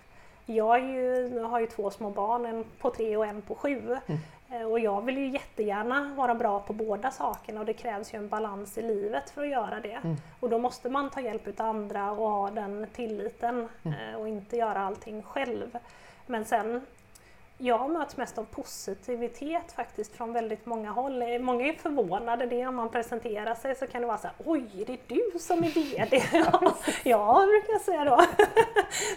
Jag 0.46 0.80
ju, 0.80 1.38
har 1.40 1.60
ju 1.60 1.66
två 1.66 1.90
små 1.90 2.10
barn, 2.10 2.46
en 2.46 2.64
på 2.78 2.90
tre 2.90 3.16
och 3.16 3.26
en 3.26 3.42
på 3.42 3.54
sju. 3.54 3.96
Mm. 4.06 4.20
Eh, 4.50 4.62
och 4.62 4.80
jag 4.80 5.04
vill 5.04 5.18
ju 5.18 5.28
jättegärna 5.28 6.14
vara 6.16 6.34
bra 6.34 6.60
på 6.60 6.72
båda 6.72 7.10
sakerna 7.10 7.60
och 7.60 7.66
det 7.66 7.72
krävs 7.72 8.14
ju 8.14 8.18
en 8.18 8.28
balans 8.28 8.78
i 8.78 8.82
livet 8.82 9.30
för 9.30 9.42
att 9.42 9.48
göra 9.48 9.80
det. 9.80 10.00
Mm. 10.04 10.16
Och 10.40 10.50
då 10.50 10.58
måste 10.58 10.90
man 10.90 11.10
ta 11.10 11.20
hjälp 11.20 11.60
av 11.60 11.66
andra 11.66 12.10
och 12.10 12.30
ha 12.30 12.50
den 12.50 12.86
tilliten 12.94 13.68
mm. 13.82 13.98
Eh, 13.98 14.20
och 14.20 14.28
inte 14.28 14.56
göra 14.56 14.80
allting 14.80 15.22
själv. 15.22 15.78
Men 16.26 16.44
sen 16.44 16.86
jag 17.58 17.90
möts 17.90 18.16
mest 18.16 18.38
av 18.38 18.44
positivitet 18.44 19.72
faktiskt 19.76 20.16
från 20.16 20.32
väldigt 20.32 20.66
många 20.66 20.90
håll. 20.90 21.38
Många 21.40 21.66
är 21.66 21.72
förvånade 21.72 22.46
det 22.46 22.66
om 22.66 22.74
man 22.74 22.88
presenterar 22.88 23.54
sig 23.54 23.74
så 23.74 23.86
kan 23.86 24.00
det 24.00 24.06
vara 24.06 24.18
så 24.18 24.26
här, 24.26 24.36
oj, 24.44 24.64
är 24.80 24.84
det 24.84 24.98
du 25.08 25.38
som 25.38 25.64
är 25.64 25.68
VD? 25.68 26.22
ja, 27.04 27.46
brukar 27.46 27.72
jag 27.72 27.80
säga 27.80 28.04
då. 28.04 28.20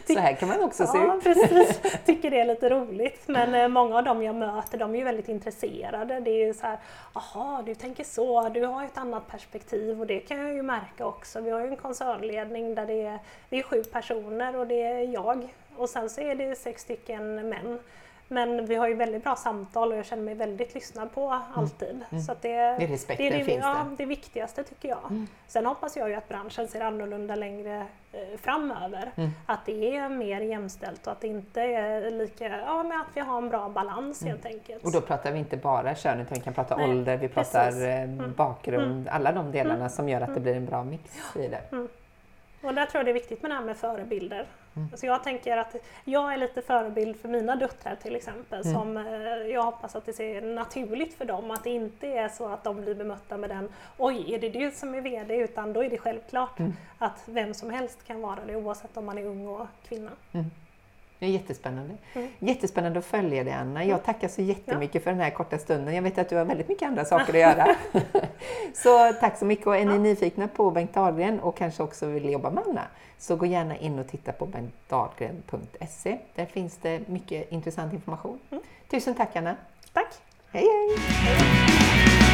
så 0.14 0.20
här 0.20 0.34
kan 0.34 0.50
man 0.50 0.64
också 0.64 0.84
ja, 0.84 0.92
se 0.92 0.98
ut. 0.98 1.24
precis. 1.24 1.82
Tycker 2.06 2.32
det 2.32 2.40
är 2.40 2.46
lite 2.46 2.70
roligt. 2.70 3.28
Men 3.28 3.54
eh, 3.54 3.68
många 3.68 3.98
av 3.98 4.04
dem 4.04 4.24
jag 4.24 4.36
möter, 4.36 4.78
de 4.78 4.96
är 4.96 5.00
ju 5.00 5.04
väldigt 5.04 5.30
intresserade. 5.30 6.20
Det 6.20 6.32
är 6.32 6.46
ju 6.48 6.54
så 6.54 6.68
här, 6.68 6.78
jaha, 7.14 7.62
du 7.62 7.76
tänker 7.76 8.04
så, 8.04 8.50
du 8.50 8.66
har 8.66 8.84
ett 8.84 8.98
annat 8.98 9.28
perspektiv 9.28 10.00
och 10.00 10.08
det 10.08 10.20
kan 10.20 10.38
jag 10.38 10.54
ju 10.54 10.62
märka 10.62 11.06
också. 11.06 11.42
Vi 11.42 11.50
har 11.50 11.60
ju 11.60 11.68
en 11.68 11.76
koncernledning 11.76 12.76
där 12.76 12.86
det 12.86 13.02
är, 13.02 13.20
det 13.50 13.60
är 13.60 13.64
sju 13.64 13.84
personer 13.84 14.56
och 14.56 14.68
det 14.68 14.82
är 14.82 15.14
jag 15.14 15.54
och 15.78 15.90
sen 15.90 16.10
så 16.10 16.22
är 16.22 16.36
det 16.36 16.56
sex 16.56 16.82
stycken 16.82 17.50
män. 17.50 17.80
Men 18.28 18.66
vi 18.66 18.76
har 18.76 18.88
ju 18.88 18.94
väldigt 18.94 19.24
bra 19.24 19.36
samtal 19.36 19.92
och 19.92 19.98
jag 19.98 20.06
känner 20.06 20.24
mig 20.24 20.36
väldigt 20.36 20.74
lyssnad 20.74 21.14
på 21.14 21.28
mm. 21.28 21.42
alltid. 21.54 22.04
Mm. 22.10 22.24
Så 22.24 22.36
det, 22.42 22.58
det, 22.58 22.88
respekten 22.88 23.26
det 23.26 23.34
är 23.34 23.38
det, 23.38 23.46
finns 23.46 23.64
ja, 23.64 23.86
det 23.98 24.06
viktigaste 24.06 24.64
tycker 24.64 24.90
jag. 24.90 25.04
Mm. 25.10 25.28
Sen 25.48 25.66
hoppas 25.66 25.98
jag 25.98 26.10
ju 26.10 26.16
att 26.16 26.28
branschen 26.28 26.68
ser 26.68 26.82
annorlunda 26.82 27.36
längre 27.36 27.86
eh, 28.12 28.38
framöver. 28.42 29.12
Mm. 29.16 29.30
Att 29.46 29.66
det 29.66 29.96
är 29.98 30.10
mer 30.10 30.42
jämställt 30.42 31.08
och 31.08 31.12
att 31.12 31.22
det 31.22 31.28
inte 31.28 31.62
är 31.62 32.12
lika, 32.12 32.60
ja 32.60 32.84
men 32.84 33.02
att 33.02 33.08
vi 33.14 33.22
har 33.22 33.38
en 33.38 33.50
bra 33.50 33.70
balans 33.70 34.22
mm. 34.22 34.32
helt 34.32 34.46
enkelt. 34.46 34.86
Och 34.86 34.92
då 34.92 35.02
pratar 35.02 35.32
vi 35.32 35.40
inte 35.40 35.58
bara 35.58 35.96
kön 35.96 36.20
utan 36.20 36.36
vi 36.36 36.42
kan 36.42 36.54
prata 36.54 36.78
Nej, 36.78 36.90
ålder, 36.90 37.18
vi 37.18 37.28
pratar 37.28 37.82
eh, 37.82 38.02
mm. 38.02 38.34
bakgrund, 38.38 39.08
alla 39.08 39.32
de 39.32 39.52
delarna 39.52 39.90
som 39.90 40.10
gör 40.10 40.22
att 40.22 40.34
det 40.34 40.40
blir 40.40 40.56
en 40.56 40.66
bra 40.66 40.84
mix 40.84 41.36
i 41.36 41.48
det. 41.48 41.88
Och 42.62 42.74
där 42.74 42.86
tror 42.86 43.00
jag 43.00 43.06
det 43.06 43.12
är 43.12 43.14
viktigt 43.14 43.42
med 43.42 43.52
det 43.52 43.56
här 43.56 43.64
med 43.64 43.78
förebilder. 43.78 44.46
Mm. 44.76 44.90
Så 44.96 45.06
jag 45.06 45.24
tänker 45.24 45.58
att 45.58 45.76
jag 46.06 46.34
är 46.34 46.38
lite 46.38 46.62
förebild 46.62 47.22
för 47.22 47.30
mina 47.30 47.56
döttrar 47.56 47.96
till 47.96 48.16
exempel. 48.16 48.62
Mm. 48.62 48.74
Som 48.74 48.98
eh, 48.98 49.04
jag 49.54 49.64
hoppas 49.64 49.96
att 49.96 50.06
det 50.06 50.14
ser 50.14 50.42
naturligt 50.42 51.14
för 51.14 51.26
dem. 51.26 51.52
Att 51.52 51.64
det 51.64 51.70
inte 51.70 52.08
är 52.08 52.30
så 52.30 52.48
att 52.48 52.64
de 52.64 52.82
blir 52.82 52.96
bemötta 52.96 53.38
med 53.38 53.50
den 53.50 53.70
Oj, 53.98 54.34
är 54.34 54.40
det 54.40 54.50
du 54.50 54.72
som 54.72 54.96
är 54.96 55.02
VD? 55.02 55.36
Utan 55.36 55.74
då 55.74 55.84
är 55.84 55.90
det 55.90 55.98
självklart 55.98 56.60
mm. 56.60 56.74
att 56.98 57.24
vem 57.26 57.54
som 57.54 57.70
helst 57.70 58.08
kan 58.08 58.22
vara 58.22 58.40
det 58.48 58.56
oavsett 58.56 58.98
om 58.98 59.06
man 59.06 59.18
är 59.18 59.26
ung 59.26 59.48
och 59.48 59.68
kvinna. 59.88 60.12
Mm. 60.34 60.46
Det 61.20 61.26
är 61.26 61.30
jättespännande. 61.30 61.94
Mm. 62.14 62.30
Jättespännande 62.40 63.00
att 63.00 63.06
följa 63.06 63.44
dig 63.44 63.54
Anna. 63.54 63.84
Jag 63.84 63.90
mm. 63.90 64.06
tackar 64.06 64.28
så 64.28 64.42
jättemycket 64.42 64.96
ja. 64.96 65.02
för 65.02 65.12
den 65.12 65.20
här 65.20 65.30
korta 65.30 65.58
stunden. 65.58 65.96
Jag 65.96 66.02
vet 66.02 66.18
att 66.18 66.30
du 66.30 66.36
har 66.36 66.46
väldigt 66.46 66.70
mycket 66.70 66.88
andra 66.88 67.06
saker 67.06 67.34
att 67.34 67.40
göra. 67.58 67.76
så 68.74 69.14
tack 69.14 69.38
så 69.38 69.46
mycket 69.46 69.68
och 69.68 69.76
är 69.76 69.86
ni 69.86 69.92
ja. 69.92 70.00
nyfikna 70.00 70.48
på 70.48 70.72
Bengt 70.72 70.94
Dahlgren 70.94 71.40
och 71.40 71.58
kanske 71.58 71.84
också 71.84 72.06
vill 72.06 72.30
jobba 72.30 72.50
med 72.50 72.64
Anna 72.68 72.88
så 73.18 73.36
gå 73.36 73.46
gärna 73.46 73.78
in 73.78 74.00
och 74.00 74.08
titta 74.08 74.32
på 74.32 74.46
bengtdahlgren.se. 74.46 76.18
Där 76.36 76.46
finns 76.46 76.78
det 76.82 77.08
mycket 77.08 77.52
intressant 77.52 77.94
information. 77.94 78.40
Mm. 78.50 78.64
Tusen 78.90 79.16
tack 79.16 79.36
Anna! 79.36 79.56
Tack! 79.94 80.14
hej! 80.52 80.64
hej. 80.64 80.98
hej. 81.00 82.27